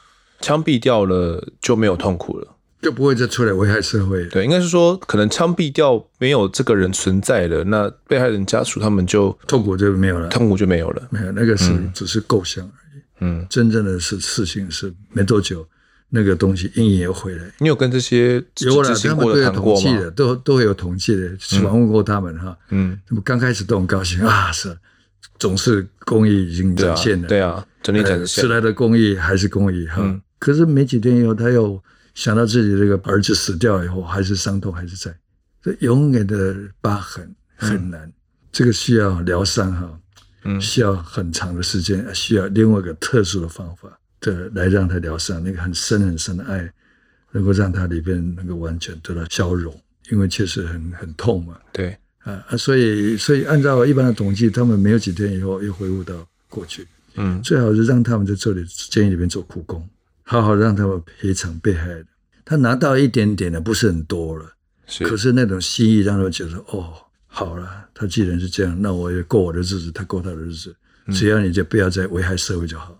[0.40, 4.24] 枪毙掉了就没有痛苦了，就不会再出来危害社会。
[4.28, 11.08] 对，应该是说，可能枪毙掉没有这个人存在了，那被害人家属他们就痛苦就没有了，痛苦就没有了。
[11.10, 13.02] 没有，那个是、嗯、只是构想而已。
[13.20, 15.66] 嗯，真正的是事情是没多久，
[16.10, 17.44] 那个东西阴影又回来。
[17.58, 22.56] 你有跟这些有了，他们都有统计的，都都会有统计的，访问过他们哈。
[22.70, 24.76] 嗯，那么刚开始都很高兴啊，是
[25.38, 28.26] 总是公益已经展现了，对啊，整体展现。
[28.26, 30.20] 迟来的公益还是公益哈。
[30.38, 31.82] 可是没几天以后，他又
[32.14, 35.14] 想到自己这个儿子死掉以后，还是伤痛还是在，
[35.62, 38.10] 这永远的疤痕很难，
[38.50, 39.98] 这个需要疗伤哈。
[40.44, 45.42] 嗯需要很长的时间，需要另外一个特殊的方法的来让他疗伤。
[45.42, 46.70] 那个很深很深的爱，
[47.32, 49.74] 能够让他里边能够完全得到消融，
[50.10, 51.58] 因为确实很很痛嘛。
[51.72, 56.86] 对啊啊，所以所以按照一般的统计，他们没有几天以后又恢复到过去。
[57.14, 59.88] 嗯，最好是让他们在这里监狱里面做苦工，
[60.22, 62.06] 好好让他们赔偿被害的。
[62.44, 64.52] 他拿到一点点的，不是很多了，
[64.86, 66.94] 是可是那种心意让他们觉得哦。
[67.30, 70.74] 好了，他既然是这样，那我也过我的日子，他过他的日子。
[71.12, 72.97] 只要你就不要再危害社会就好。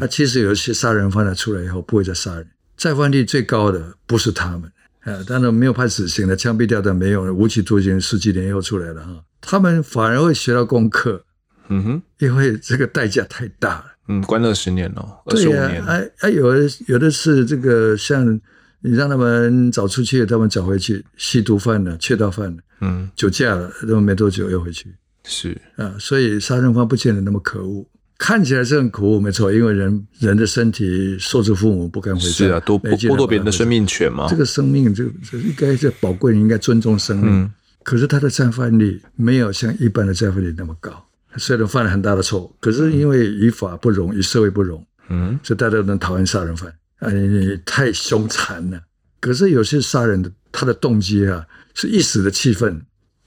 [0.00, 4.62] 那、其实有一些杀人犯他出来以后不会再杀人，再犯率最高的不是他们
[5.00, 11.24] 啊，当然没有判死刑的，枪毙掉的没有，无期徒刑十几年以后出来了哈，他们反而会学到功课。
[11.68, 13.84] 嗯哼，因为这个代价太大了。
[14.08, 15.84] 嗯，关了十年哦，二十五年。
[15.84, 18.40] 哎哎，有的有的是这个像。
[18.80, 21.04] 你让他们早出去，他们早回去。
[21.16, 24.94] 吸毒犯了，窃盗犯了，嗯，酒驾了，都没多久又回去。
[25.24, 27.84] 是啊，所以杀人犯不见得那么可恶，
[28.18, 29.52] 看起来是很可恶，没错。
[29.52, 32.26] 因为人人的身体受之父母，不敢回首。
[32.28, 34.26] 是啊，多剥夺别人的生命权嘛。
[34.28, 37.28] 这个生命，这个这应该是宝贵，应该尊重生命。
[37.30, 37.50] 嗯、
[37.84, 41.06] 可是他的再犯率没有像一般的再犯率那么高。
[41.36, 46.74] 虽然犯了很大的错，可是因为于法不容，于社会不容，嗯，所以大家都能讨厌杀人犯。
[46.98, 48.80] 哎，你太凶残了！
[49.20, 52.80] 可是有些杀人的，他的动机啊，是一时的气愤；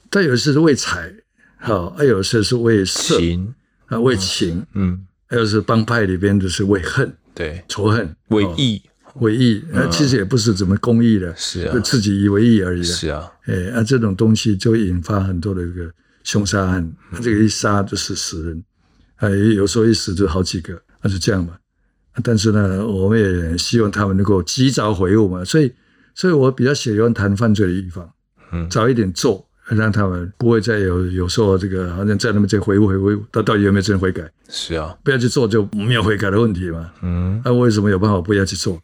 [0.10, 1.14] 但有些是为财，
[1.58, 3.54] 好；还有些是为色情
[3.92, 8.82] 啊，为情，嗯；还有是帮派里边的是为恨，对，仇恨，为义，
[9.16, 9.62] 为义。
[9.70, 12.82] 那其实也不是怎么公义的，是啊，就自己以为义而已。
[12.82, 15.92] 是啊，哎，那这种东西就会引发很多的一个
[16.24, 16.90] 凶杀案。
[17.12, 18.64] 那这个一杀就是死人，
[19.18, 21.60] 哎，有时候一死就好几个，那就这样吧。
[22.24, 25.44] 但是呢，我们也希望他们能够及早悔悟嘛。
[25.44, 25.74] 所以
[26.16, 28.10] 所以我比较喜欢谈犯罪的预防，
[28.54, 29.46] 嗯，早一点做，
[29.78, 34.24] 让他们不会再有有时候这个好像在那么在回顾回顾，他到底有没有真悔改？
[34.50, 38.82] 是啊，不要去做就没有悔改的问题嘛，嗯，那为什么有办法不要去做？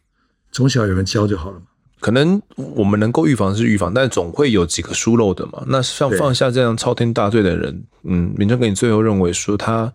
[0.52, 1.66] 从小有人教就好了嘛。
[2.00, 5.64] 可能我们能够预防是预防，但总会有几个疏漏的嘛。
[5.68, 9.92] 那像放下这样滔天大罪的人，嗯，民政哥，你最后认为说他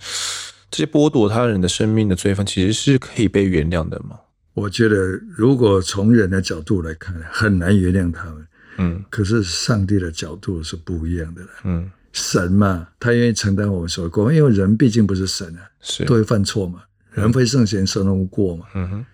[0.70, 4.16] 这些剥夺他人的生命的罪犯，其实是可以被原谅的吗？
[4.55, 4.97] 我觉得，
[5.34, 8.47] 如果从人的角度来看，很难原谅他们。
[8.79, 11.43] 嗯，可是上帝的角度是不一样的。
[11.64, 16.83] 嗯，神嘛，他愿意承担我们所有过，因为人毕竟不是神啊，是都会犯错嘛。
[17.12, 18.66] 人非圣贤，孰能无过嘛？
[18.75, 19.05] 嗯哼，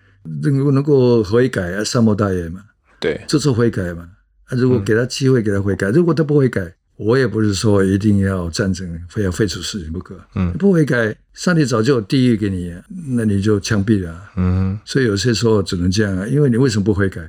[0.41, 2.61] 如果能够悔改啊，善莫大焉嘛。
[2.99, 4.09] 对，这次悔改嘛。
[4.45, 6.75] 啊，如果给他机会，给他悔改，如果他不悔改。
[6.99, 10.19] 我也不是说一定要战争，非要废除死刑不可。
[10.35, 12.75] 嗯，不悔改，上帝早就有地狱给你，
[13.15, 14.21] 那你就枪毙了。
[14.35, 17.21] 嗯，所以有些时候只能这样啊，因为你为什么不悔改？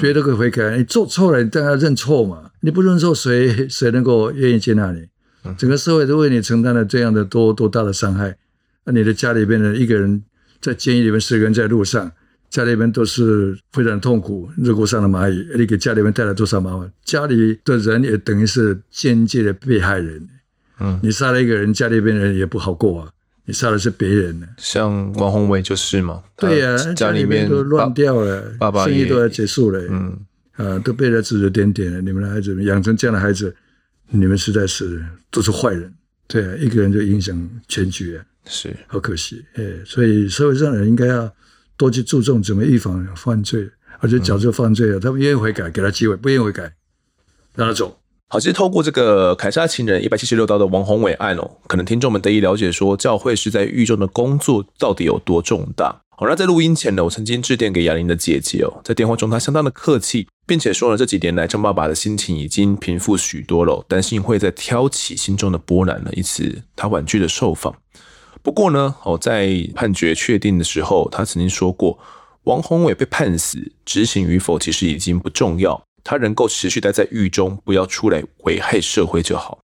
[0.00, 2.50] 别人都可以悔改，你做错了，你当然要认错嘛。
[2.60, 5.06] 你不认错，谁谁能够愿意接纳你？
[5.56, 8.36] 整个社会都为你承担了这样的多多大的伤害。
[8.84, 10.22] 那你的家里边的一个人
[10.60, 12.12] 在监狱里面，十个人在路上。
[12.50, 16.90] 家里边都是非常痛苦，热锅上的蚂蚁，你给家里面带来多少麻烦？
[17.04, 20.26] 家里的人也等于是间接的被害人。
[20.80, 23.10] 嗯，你杀了一个人，家里边人也不好过啊。
[23.48, 24.46] 你杀的是别人呢。
[24.58, 26.22] 像王宏伟就是嘛。
[26.36, 29.80] 对呀、啊，家里面都乱掉了，爸爸生意都要结束了。
[29.88, 30.16] 嗯，
[30.52, 32.00] 啊，都被他指指点点了。
[32.00, 33.56] 你们的孩子养成这样的孩子，
[34.10, 35.92] 你们实在是都是坏人。
[36.26, 38.24] 对啊，一个人就影响全局啊。
[38.44, 39.44] 是，好可惜。
[39.54, 41.32] 哎，所以社会上的人应该要。
[41.78, 43.70] 多去注重怎么预防犯罪，
[44.00, 46.72] 而且矫正犯罪啊，他们愿意悔改，给他机会；不愿意悔改，
[47.54, 47.96] 让他走。
[48.30, 56.02] 好，其实透过这个凯撒情人一百七十六刀的王宏伟案哦，可能听众们得以了解说，教会是在狱中的工作到底有多重大。
[56.14, 67.74] 好，那在录音前呢，我曾经致电给雅琳的姐姐哦，在电话中她相当的客气，并且说了这几年来张爸爸的心情已经平复许多了，担心会再挑起心中的波澜了，因此她婉拒了受访。
[68.42, 71.98] 不过呢，哦，在判决确定的时候，他曾经说过，
[72.42, 79.58] 王宏伟被判死，执行与否其实已经不重要，他能够持续待在狱中，不要出来危害社会就好。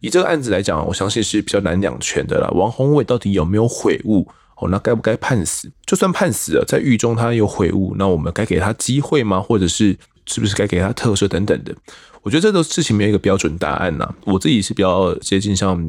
[0.00, 2.48] 以这个案子来讲，我相信是比较难两全的啦。
[2.52, 4.26] 王宏伟到底有没有悔悟？
[4.56, 5.70] 哦，那该不该判死？
[5.86, 9.40] 就算判死了，在狱中他有悔悟，那我们该给他机会吗？
[9.40, 11.72] 或者是是不是该给他特赦等等的？
[12.22, 14.14] 我觉得这个事情没有一个标准答案呐。
[14.24, 15.80] 我自己是比较接近像。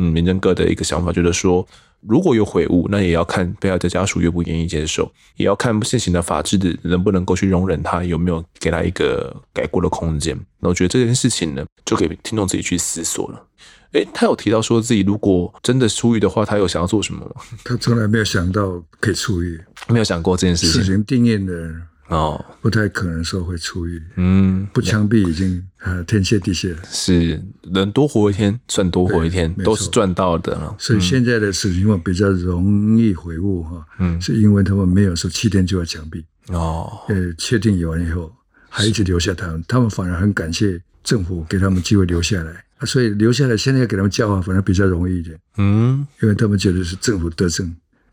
[0.00, 1.66] 嗯，民政哥的一个想法就是说，
[2.00, 10.34] 如果有悔悟，那也要看被害者家属愿不愿意接受，也要看现行的法制的能不能够去容忍他，有没有给他一个改过的空间。
[10.60, 13.46] 那我觉得这件事情呢，就给听众自己去思索了。
[13.92, 17.42] 诶，他有提到说自己如果真的出狱的话，他有想要做什么吗？
[17.62, 20.80] 他从来没有想到可以出狱，没有想过这件事情。
[20.80, 21.82] 死刑定谳的人。
[22.10, 24.02] 哦，不太可能说会出狱。
[24.16, 26.78] 嗯，不枪毙已经呃天谢地谢了。
[26.84, 27.40] 是，
[27.72, 30.74] 能多活一天算多活一天，都是赚到的了。
[30.76, 38.32] 所以现在的死刑犯比较容易悔悟哈，嗯，是因为他们没有说七天就要枪毙哦，呃，确定有完以后
[38.68, 45.38] 还一直留下他们，他们反而很感谢政府给他们机会留下来啊，所以留下来现在要给他们教化反而比较容易一点。
[45.58, 47.72] 嗯，因为他们觉得是政府得政，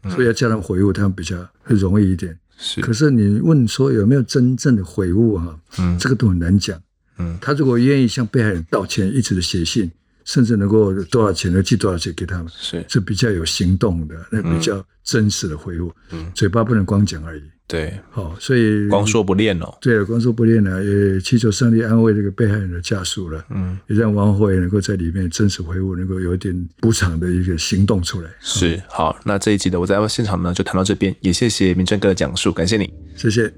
[0.09, 1.35] 所以要叫他们悔悟，他们比较
[1.65, 2.37] 容易一点。
[2.57, 5.59] 是，可是你问说有没有真正的悔悟哈？
[5.79, 6.81] 嗯，这个都很难讲。
[7.19, 9.89] 嗯，他如果愿意向被害人道歉，一直的写信，
[10.25, 15.91] 甚至能够多少钱能寄多少钱给他们，是是比较有行动的，那比较真实的悔悟。
[16.11, 17.41] 嗯，嘴巴不能光讲而已。
[17.69, 19.77] 对，好，所以光说不练哦。
[19.81, 23.43] 对，光说不练了，也祈求上帝安慰这个被害人的家属了。
[23.49, 28.29] 嗯，也让王鸿伟能够在里面真实回悟，能够有一点补偿的一个行动出来。
[28.39, 33.51] 是，好，那这一集的我在现场呢，就谈到这边，也谢谢明正哥的讲述，感谢你，谢谢。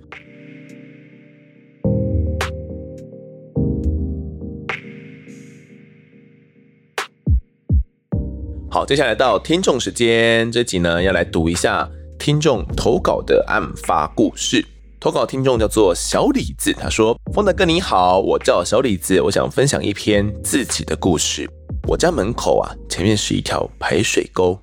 [8.72, 11.88] 好，接下来到听众时间，这集呢要来读一下。
[12.30, 14.63] 听众投稿的案发故事，
[14.99, 21.49] 投稿听众叫做小李子，他说：“丰德哥你好，我叫小李子，我想分享一篇自己的故事。
[21.88, 24.55] 我家门口啊，前面是一条排水沟。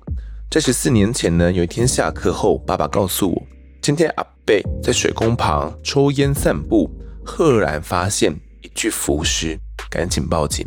[0.49, 3.43] 这是四年前呢，有一天下课后，爸爸告诉我，
[3.81, 6.89] 今天阿伯在水沟旁抽烟散步，
[7.25, 9.59] 赫然发现一具浮尸，
[9.89, 10.65] 赶紧报警。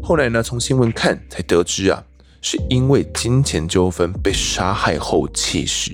[0.00, 2.04] 后来呢，从新闻看才得知啊，
[2.40, 5.90] 是因为金钱纠纷被杀害后弃尸。”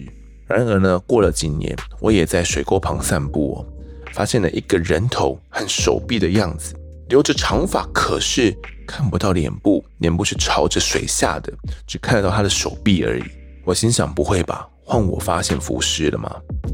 [0.53, 3.65] 然而呢，过了几年，我也在水沟旁散步哦，
[4.13, 6.75] 发现了一个人头和手臂的样子，
[7.09, 8.55] 留着长发，可是
[8.87, 11.51] 看不到脸部，脸部是朝着水下的，
[11.87, 13.23] 只看得到他的手臂而已。
[13.65, 16.31] 我心想，不会吧，换我发现浮尸了吗？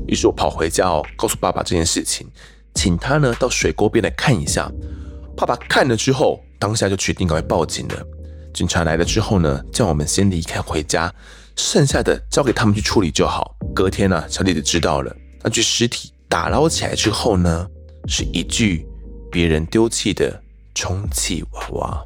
[0.09, 2.27] 于是我跑回家哦，告诉爸爸这件事情。
[2.75, 4.69] 请他呢到水沟边来看一下。
[5.37, 8.07] 爸爸看了之后，当下就决定赶快报警了。
[8.53, 11.13] 警察来了之后呢，叫我们先离开回家，
[11.59, 13.55] 剩下的交给他们去处理就好。
[13.75, 17.69] 隔天呢、啊，小李子知道了，那具尸体打捞起来之后呢，
[18.07, 18.87] 是一具
[19.31, 20.41] 别人丢弃的
[20.75, 22.05] 充气娃娃。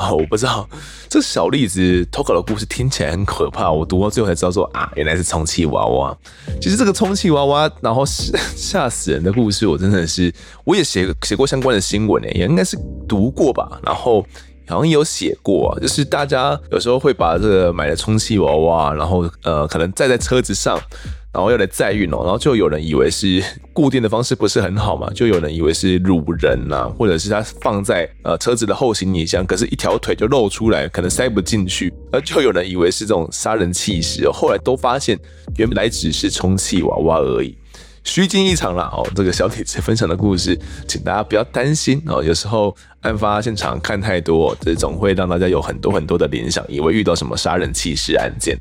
[0.00, 0.66] 啊，我不知道
[1.10, 3.70] 这小例子投稿的故事听起来很可怕。
[3.70, 6.16] 我读到最后才知道说啊，原来是充气娃娃。
[6.58, 10.32] 其实这个充气娃娃然后吓吓死人的故事，我真的是
[10.64, 13.78] 我也写写过相关的新闻诶，也应该是读过吧。
[13.84, 14.22] 然后
[14.66, 20.80] 好像也有写过，就是大家有时候会把这个买的充气娃娃，然后呃可能载在车子上。
[21.32, 35.18] 然后要来载运哦，然后就有人以为是 固定的方式不是很好嘛，就有人以为是掳人呐、啊，或者是他放在呃车子的后行李箱，可是一条腿就露出来，可能塞不进去，而就有人以为是这种杀人弃尸哦，后来都发现
[35.56, 37.56] 原来只是充气娃娃而已，
[38.02, 39.06] 虚惊一场啦哦。
[39.14, 40.58] 这个小李子分享的故事，
[40.88, 42.24] 请大家不要担心哦。
[42.24, 48.58] 有时候案发现场看太多，这总会让大家有很多很多的联想，以为遇到什么杀人弃尸案件。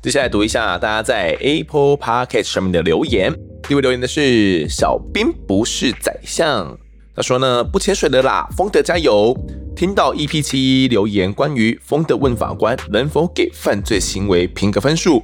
[0.00, 3.34] 接下来读一下大家在 Apple Podcast 上面的留言。
[3.64, 6.78] 第一位留言的是小兵不是宰相，
[7.16, 9.36] 他说呢，不潜水的啦，丰德加油。
[9.74, 15.20] 听到 EP 七留言关于丰德问法官能否给犯罪行为评个分数，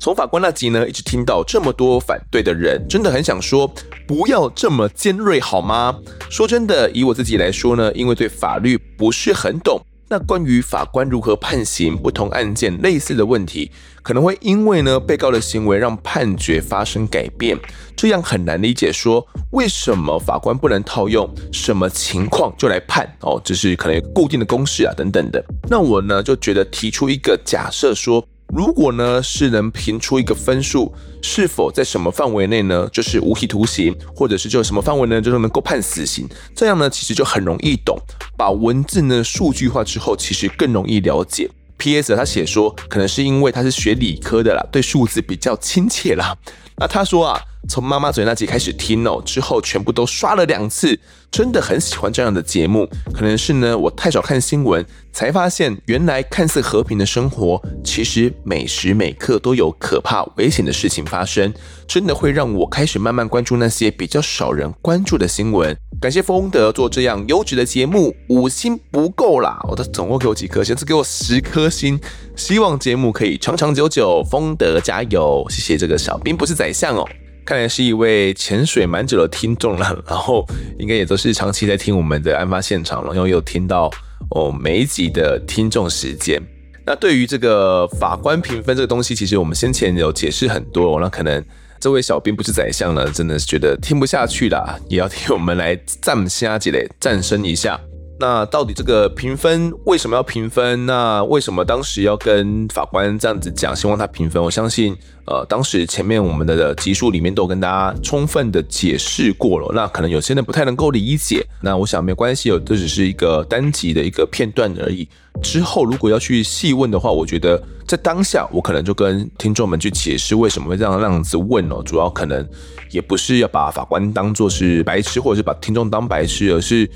[0.00, 3.72] 从法官那集呢一直听到这么多反对的人，真的很想说
[4.08, 5.96] 不要这么尖锐好吗？
[6.28, 9.80] 说真的，以我自己来说呢，因为对法律不是很懂。
[10.08, 13.70] 那关于法官如何判刑，不同案件类似的问题，
[14.02, 17.58] 可能会因为呢被告的行为让判决发生改变，
[17.96, 18.92] 这样很难理解。
[18.92, 25.44] 说为什么法官不能套用什么情况就来判哦，就是可能有固定的公式啊等等的。
[25.68, 28.24] 那我呢就觉得提出一个假设说。
[28.48, 32.88] 如果呢是能评出一个分数，是否在什么范围内呢？
[32.92, 35.20] 就是无期徒刑，或者是就什么范围呢？
[35.20, 36.28] 就是能够判死刑。
[36.54, 37.98] 这样呢，其实就很容易懂。
[38.36, 41.50] 把文字呢数据化之后，其实更容易了解。
[41.76, 42.14] P.S.
[42.14, 46.36] 他写说，可能是因为他是学理科的啦，对数字比较亲切啦。
[46.76, 47.40] 那他说啊。
[47.68, 50.98] 从妈妈嘴那集开始听哦，之后全部都刷了两次，
[51.30, 52.88] 真的很喜欢这样的节目。
[53.12, 61.52] 可能是呢，我太少看新闻，才发现原来看似和平的生活，其实每时每刻都有可怕危险的事情发生。
[61.86, 65.76] 真的会让我开始慢慢关注那些比较少人关注的新闻。
[66.00, 70.76] 感谢丰德做这样优质的节目，五星不够啦，我的总共给我几颗星？
[70.76, 71.98] 是给我十颗星。
[72.34, 75.46] 希望节目可以长长久久，丰德加油！
[75.48, 77.08] 谢谢这个小兵不是宰相哦。
[77.46, 80.44] 看来是一位潜水蛮久的听众了，然后
[80.80, 83.88] 应该也都是长期在听我们的案发现场了，然后有听到
[84.30, 86.42] 哦每一集的听众时间。
[86.84, 91.40] 那对于这个法官评分这个东西，其实我们先前有解释很多，那可能
[91.78, 97.80] 这位小兵不是宰相呢，真的是觉得听不下去啦，也要替我们来赞下几嘞，赞声一下。
[98.18, 100.86] 那到底这个评分为什么要评分？
[100.86, 104.42] 那为什么当时要跟法官这样子讲，希望他评分？
[104.42, 104.96] 我相信，
[105.26, 109.70] 呃，当时前面我们的集数里面都跟大家充分的解释过了。
[109.74, 115.06] 那可能有些人不太能够理解，那我想没关系，有这只是一个单集的一个片段而已。
[115.42, 121.82] 之后如果要去细问的话，我觉得在当下我可能就跟听众们去解释为什么会这样这样子问哦。
[121.84, 122.48] 主要可能
[122.90, 126.88] 也不是要把法官当作是白痴，或者是把听众当白痴，而是。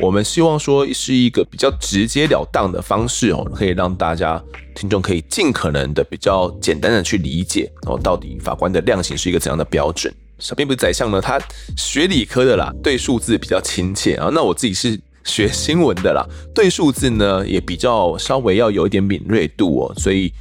[0.00, 4.42] 我们希望说是一个比较直截了当的方式哦，可以让大家
[4.74, 10.12] 听众可以尽可能的比较简单的去理解哦，到底法官的量刑是一个怎样的标准。
[10.38, 11.40] 小编不是宰相呢，他
[11.76, 14.30] 学理科的啦，对数字比较亲切啊。
[14.32, 16.24] 那我自己是学新闻的啦，
[16.54, 20.32] 对数字呢也比较稍微要有一点敏锐度哦，所以。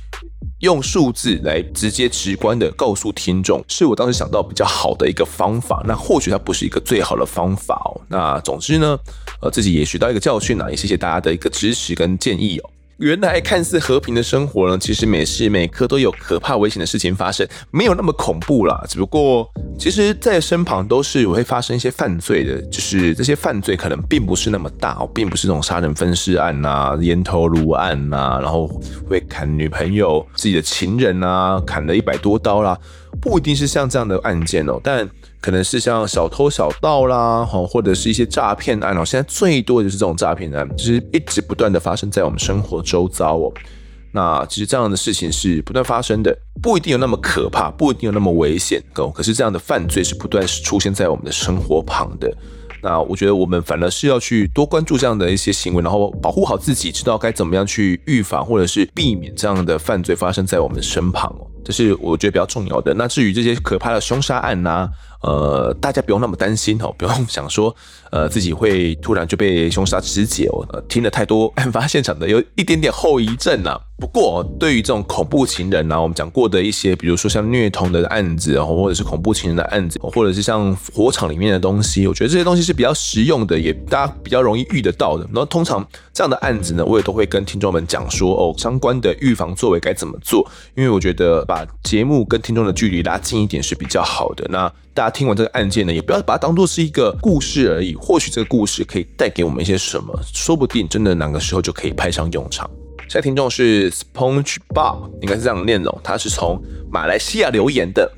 [0.59, 5.83] 用数字来直接直观的告诉听众，是我当时想到比较好的一个方法。
[5.85, 8.01] 那或许它不是一个最好的方法哦。
[8.07, 8.97] 那总之呢，
[9.41, 12.69] 呃，自己也学到一个教训啊，也谢谢大家的一个支持跟建议哦。
[12.97, 18.83] 原来看似和平的生活呢，其实每时每刻都有可怕危险的事情发生，没有那么恐怖啦。
[18.89, 28.67] 只不过，其实，在身旁都是会发生一些犯罪的，就是这些犯罪可能并不是那么大，并不是那种杀人分尸案呐、烟头颅案呐，然后
[29.07, 32.75] 会砍女朋友、自己的情人啊，砍了一百多刀啦，
[33.21, 35.07] 不一定是像这样的案件哦，但。
[35.39, 39.05] 可能是像小偷小盗啦，或者是一些诈骗案哦。
[39.05, 43.51] 现在最多的就是这种诈骗案，就是一直不断的发生在我们生活周遭哦。
[44.11, 49.09] 那其实这样的事情是不断发生的，不一定有那么可怕，不一定有那么危险哦。
[49.09, 52.35] 可是这样的犯罪是不断出现在我们的生活旁的。
[52.81, 61.45] 那我觉得我们反而是要去多关注这样的一些行为，然后保护好自己，知道该怎么样去预防或者是避免这样的犯罪发生在我们身旁哦。
[61.65, 62.93] 这是我觉得比较重要的。
[62.93, 64.89] 那至于这些可怕的凶杀案呐、
[65.21, 67.75] 呃，大家不用那么担心哦，不用想说，
[68.11, 70.83] 呃，自己会突然就被凶杀肢解哦。
[70.87, 73.81] 听了太多案 发现场的，有一点点后遗症呐、啊。
[73.99, 85.23] 不过，对于这种恐怖情人啊，我们讲过的一些，比如说像虐童的案子，然后或者是恐怖情人的案子，或者是像火场里面的东西，我觉得这些东西是比较实用的，也大家比较容易遇得到的。
[85.33, 85.83] 然后，通常
[86.13, 94.45] 这样的案子呢，我也都会跟听众们讲说，哦，相关的预防作为该怎么做，因为我觉得把节目跟听众的距离拉近一点是比较好的。
[94.51, 102.69] 那大家听完这个案件呢，也不要把它当做是一个故事而已，或许这个故事可以带给我们一些什么，说不定真的哪个时候就可以派上用场。
[103.09, 105.97] 下听众是 SpongeBob，应该是这样念哦。
[106.03, 108.11] 他是从马来西亚留言的。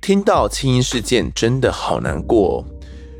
[0.00, 2.64] 听到弃婴事件真的好难过，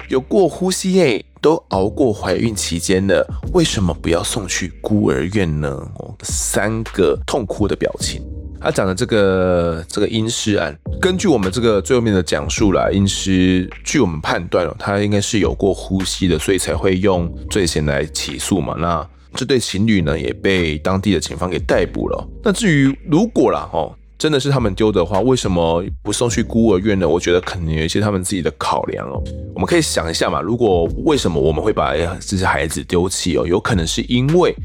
[0.09, 5.82] 有过呼吸诶都熬过怀孕期间了，为什么不要送去孤儿院呢？
[6.22, 8.22] 三个痛哭的表情。
[8.64, 18.74] 他讲的这个这个婴尸案，根据我们这个最后面的讲述啦，婴尸据我们判断哦，他应该是有过呼吸的，所以才会用罪嫌来起诉嘛。
[18.78, 22.26] 那这对情侣呢，也被当地的警方给逮捕了。
[22.42, 27.06] 那至于如果啦，哦，真的是他们丢的话，为什么不送去孤儿院呢？
[27.06, 29.22] 我觉得可能有一些他们自己的考量哦。
[29.54, 33.46] 我们可以想一下嘛，如果为什么我们会把这些孩子丢弃哦？
[33.46, 34.56] 有可能是因为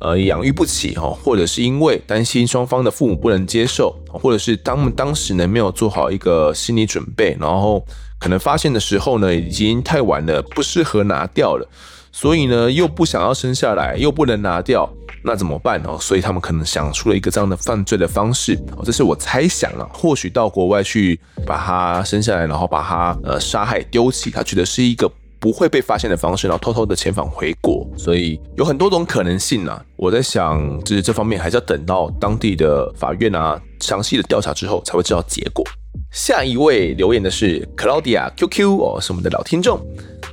[0.00, 7.84] 呃养育不起哦，或者是因为担心双方的父母不能接受，或者是当当时呢没有做好一个心理准备，然后
[8.18, 11.68] 可能发现的时候呢已经太晚了，不适合拿掉了。
[12.16, 14.88] 所以呢，又不想要生下来，又不能拿掉，
[15.24, 15.98] 那怎么办呢？
[16.00, 18.56] 所以他们可能想出了一个这样的犯罪的方式。
[18.84, 19.84] 这是我猜想了。
[19.92, 25.10] 或许到国外去把他生下来，然后把他呃杀害丢弃，他觉得是一个
[25.44, 27.86] 不会被发现的方式，然后偷偷的遣返回国。
[27.98, 29.78] 所以有很多种可能性呢。
[29.94, 35.62] 我在想，就是这方面还是要等到当地的法院啊详细的调查之后才会知道结果。
[36.10, 39.78] 下一位留言的是 Claudia QQ 哦，是我们的老听众。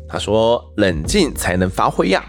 [0.08, 2.24] 他说：“冷静才能发挥呀。”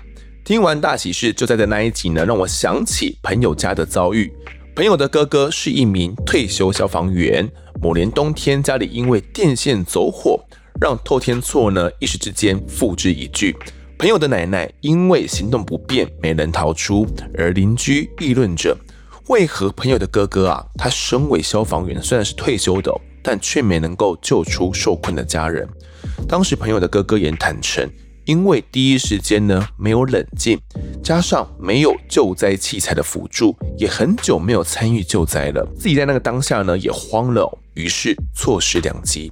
[0.45, 4.33] 听完大喜事就在的那一集呢，让我想起朋友家的遭遇。
[4.75, 7.49] 朋友的哥哥是一名退休消防员，
[7.81, 10.41] 某年冬天家里因为电线走火，
[10.81, 13.55] 让透天错呢一时之间付之一炬。
[13.99, 17.07] 朋友的奶奶因为行动不便没能逃出，
[17.39, 18.77] 而邻居议论着：
[19.29, 22.93] 为何朋友的哥哥啊，他身为消防员虽然是退休的，
[23.23, 25.69] 但却没能够救出受困的家人。
[26.29, 27.89] 当时朋友的哥哥也坦诚，
[28.25, 30.59] 因为第一时间呢没有冷静，
[31.01, 35.65] 加上没有救灾器材的辅助，也很久没有参与救灾了。
[35.79, 39.31] 自己在那个当下呢也慌了，于是错失良机。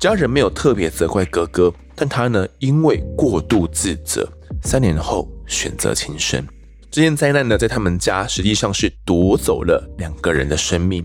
[0.00, 4.26] 家人没有特别责怪哥哥，但他呢因为过度自责，
[4.62, 6.42] 三年后选择轻生。
[6.90, 11.04] 这件灾难呢在他们家实际上是夺走了两个人的生命。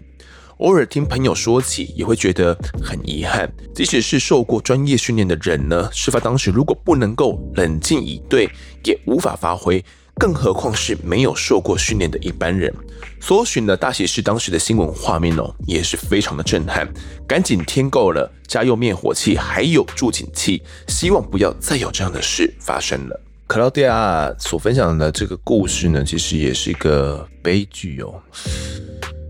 [0.59, 3.51] 偶尔听朋友说起，也会觉得很遗憾。
[3.73, 8.49] 即使是受过专业训练的人呢，事发当时如果不能够冷静以对，
[8.85, 9.83] 也无法发挥，
[10.17, 12.73] 更何况是没有受过训练的一般人。
[13.21, 16.87] 搜寻了大喜事当时的新闻画面哦，也是非常的震撼。
[17.27, 23.19] 赶紧添购了家用灭火器，还有助警器，希望不要再有这样的事发生了。
[23.47, 28.13] 克劳迪亚所分享的这个故事呢，其实也是一个悲剧哦。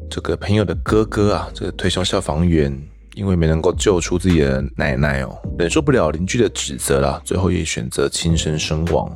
[0.10, 2.78] 这个朋友的哥哥啊，这个退休消防员，
[3.14, 9.10] 因为没能够救出自己的奶奶哦，忍受不了邻居的指责啦，最后也选择轻生身亡。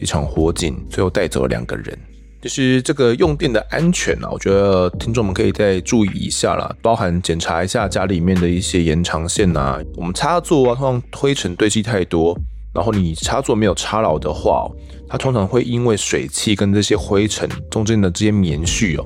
[0.00, 1.98] 一场火警最后带走了两个人。
[2.40, 12.34] 就是这个用电的安全啊，我觉得听众们可以再注意一下啦，包含检查一下家里面的一些延长线啊，我们插座啊，通常灰尘堆积太多，
[12.74, 14.66] 然后你插座没有插牢的话，
[15.06, 19.04] 它通常会因为水汽跟这些灰尘中间的这些棉絮哦。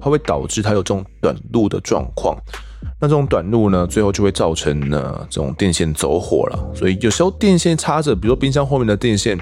[0.00, 2.38] 它会导致它有这种短路的状况，
[3.00, 6.72] 那这种短路呢，最后就会造成呢这种电线走火了。
[6.72, 9.36] 所以有时候电线插着，比如说冰箱后面的电线，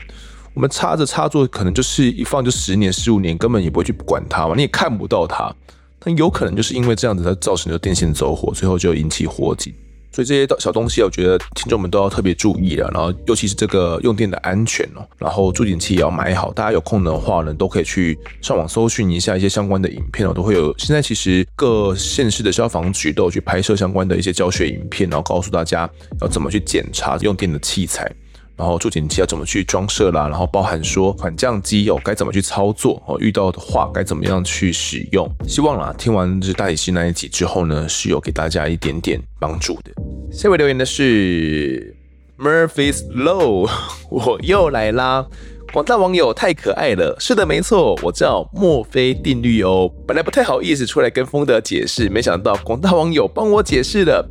[0.54, 5.52] 我们插着插座，可能就是一放就十年、十五年，根本也不会去管它嘛，你也看不到它。
[5.98, 9.74] 但有可能就是因为这样子，它造成的电线走火，最后就引起火警。
[10.12, 12.88] 所以这些小东西，我觉得听众们都要特别注意了。
[12.94, 15.04] 然后，尤其是这个用电的安全哦。
[15.18, 16.52] 然后，助警器也要买好。
[16.52, 20.72] 大家有空的话呢，都可以去上网搜寻一下一些相关的影片哦，都会有。
[20.78, 25.90] 现在其实各县市的消防局都有去拍摄相关的一些教学影片，然后告诉大家
[26.20, 28.08] 要怎么去检查用电的器材。
[28.56, 30.28] 然后助警器要怎么去装设啦？
[30.28, 33.18] 然后包含说缓降机哦该怎么去操作哦？
[33.18, 35.28] 遇到的话该怎么样去使用？
[35.48, 39.90] 希望啦，听完这大喜事那一集之后呢，是有给大家一点点帮助的。
[40.32, 41.96] 下位留言的是
[42.38, 43.68] Murphy's Law，
[44.10, 45.26] 我又来啦。
[45.72, 49.90] 广大网友太可爱了，是的，没错，我叫墨菲定律哦。
[50.06, 54.24] 本来不太好意思出来跟风德解释，没想到广大网友帮我解释了。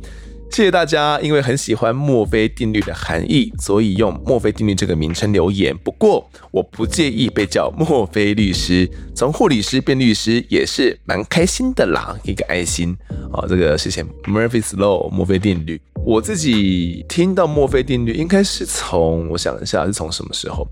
[0.54, 5.76] 谢谢大家，因为很喜欢墨菲定律的含义，所以用墨菲定律这个名称留言。
[5.78, 12.16] 不过我不介意被叫墨菲律师，从护理师变律师也是蛮开心的啦。
[12.22, 12.96] 一个爱心
[13.32, 15.82] 啊，这个谢谢 Murphy's Law 墨菲定律。
[16.06, 20.64] 我自己听到墨菲定律，应该是从我想一下是从什么时候。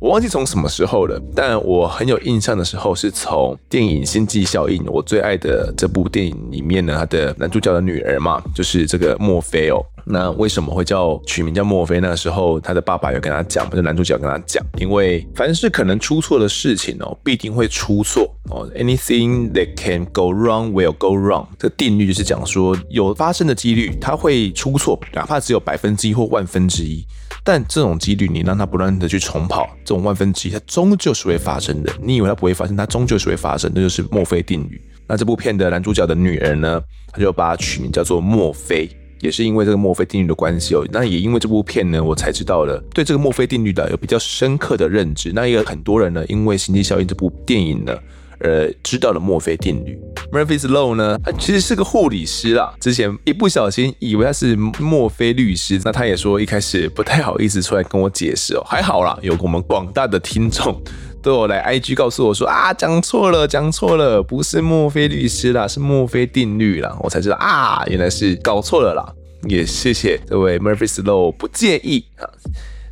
[0.00, 9.84] 我忘记从什么时候了，但我很有印象的时候是从电影《星际效应》，我最爱的这部电影里面呢，他的男主角的女儿嘛，就是这个墨菲哦。
[10.04, 12.00] 那为什么会叫取名叫墨菲？
[12.00, 18.68] 那个时候他的爸爸有跟他讲，不是男主角跟他讲，因为凡是可能出错的事情哦，必定会出错哦。
[18.74, 21.46] Anything that can go wrong will go wrong。
[21.56, 27.06] 这个定律就是讲说，有发生的几率，它会出错，哪怕只有百分之一或万分之一。
[27.44, 31.92] 但这种几率，你让它不断的去重跑，这种万分之一，它终究是会发生的。
[32.00, 34.80] 你以为它不会发生，它终究是会发生，这就是墨菲定律。
[35.06, 36.80] 那这部片的男主角的女儿呢，
[37.12, 38.88] 他就把它取名叫做墨菲，
[39.20, 40.86] 也是因为这个墨菲定律的关系哦。
[40.92, 45.32] 那也因为这部片呢，我才知道了对这个墨菲定律的有比较深刻的认知。
[45.32, 47.96] 那也有很多人呢，因为《星际效应》这部电影呢。
[48.42, 49.96] 呃，知道了墨菲定律
[50.32, 52.74] ，Murphy's Law 呢，他其实是个护理师啦。
[52.80, 58.62] 之前一不小心以为他是墨菲律师，那他也说一开始不太好意思出来跟我解释哦。
[58.66, 60.76] 还好啦，有我们广大的听众
[61.22, 66.96] 都有来 IG 告诉我说啊，讲错了，讲错了，不是墨菲律师啦，是墨菲定律啦。
[67.00, 69.06] 我才知道啊，原来是搞错了啦。
[69.48, 72.26] 也谢谢这位 Murphy's Law 不介意啊。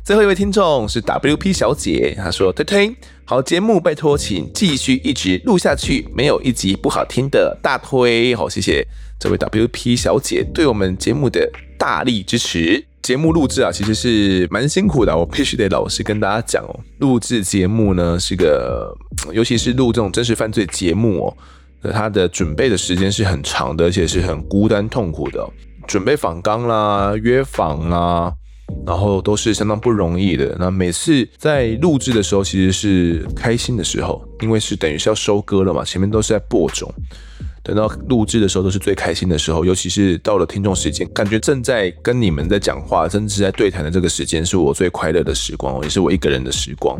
[0.03, 8.85] 最后一位听众是 WP 小姐，她说：“推推好节目，拜托请继续一直录下去，没有一集不好听的，大推。”好，谢谢
[9.19, 11.47] 这位 WP 小姐对我们节目的
[11.77, 12.83] 大力支持。
[13.03, 16.79] 节目录制啊，其实是蛮辛苦的，我必须得老实跟大家讲哦。
[16.97, 18.95] 录制节目呢，是个，
[19.31, 21.37] 尤其是录这种真实犯罪节目哦，
[21.91, 25.47] 它的准备的时间是很长的，而且是很孤单痛苦的，
[25.87, 28.33] 准备访纲啦、约访啦。
[28.85, 30.55] 然后都是相当不容易的。
[30.59, 36.91] 那每次在录制的时候，其实是开心的时候，因为是等于是要收割了嘛，前面都是在播种。
[37.63, 39.63] 等到录制的时候，都是最开心的时候。
[39.63, 46.99] 尤其是到了听众时间，感觉正在跟你们在讲话，甚至在对谈的这个时间，是我最快乐的时光，也是我一个人的时光。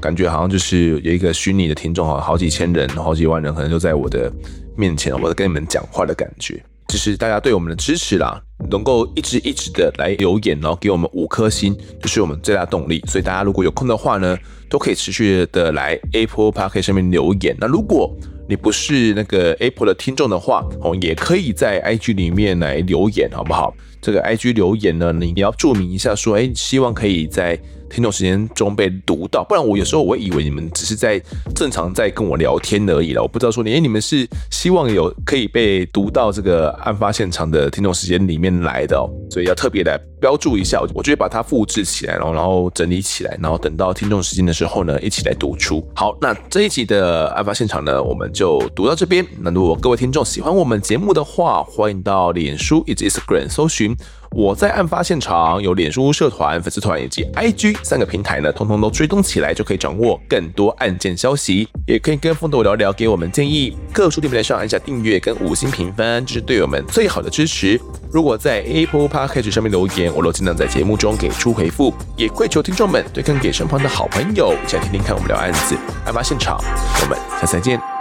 [0.00, 4.32] 感觉好像就是有一个虚拟的听众，好好几千人、好几万人，可能就在我的
[4.76, 6.60] 面前，我在跟你们讲话的感觉。
[6.90, 11.72] 就是大家对我们的支持啦，能够一直一直的来留言，然后给我们五颗星，
[12.02, 13.00] 就是我们最大动力。
[13.06, 14.36] 所以大家如果有空的话呢，
[14.68, 17.56] 都可以持续的来 Apple Park 上面留言。
[17.60, 18.12] 那如果
[18.48, 23.72] 你不是那个 Apple 的听众的话，哦，也可以在 IG 里面来留言，好不好？
[24.02, 27.56] 这个 IG 留言呢，你要注明一下说，哎，希望可以在。
[27.90, 31.20] 听众时间中被读到，不然我有时候我会以为你们只是在
[31.54, 33.20] 正常在跟我聊天而已了。
[33.20, 40.80] 我不知道说你，哎，你们是希望有可以被读到这个案发现场的听众时间里面来的哦，所以要特别来标注一下。
[40.94, 45.86] 我就会把它复制起来，然后然后整理起来，然后等到听众时间的时候呢，一起来读出。
[45.94, 49.26] 好，那这一集的案发现场呢，我们就读到这边。
[49.40, 53.96] 那如果各位听众喜欢我们节目的话，欢迎到脸书以及 Instagram 搜寻。
[54.36, 61.68] 我在案发现场有脸书社团、粉丝团以及 IG 三个平台呢，通通都追踪起来，就可以掌握更多案件消息。
[61.86, 63.76] 也可以跟风头聊聊，给我们建议。
[63.92, 67.78] 各书店平台上按下订阅跟五星评分，这是对我们最好的支持。
[68.12, 71.92] 如果在 Apple Podcast 上面留言，我都尽量在节目中给出回复。
[72.16, 75.76] 也跪求听众们推荐给身旁的好朋友，一起来听听看我们聊案子。
[76.06, 76.56] 案发现场，
[77.02, 77.99] 我们下次再见。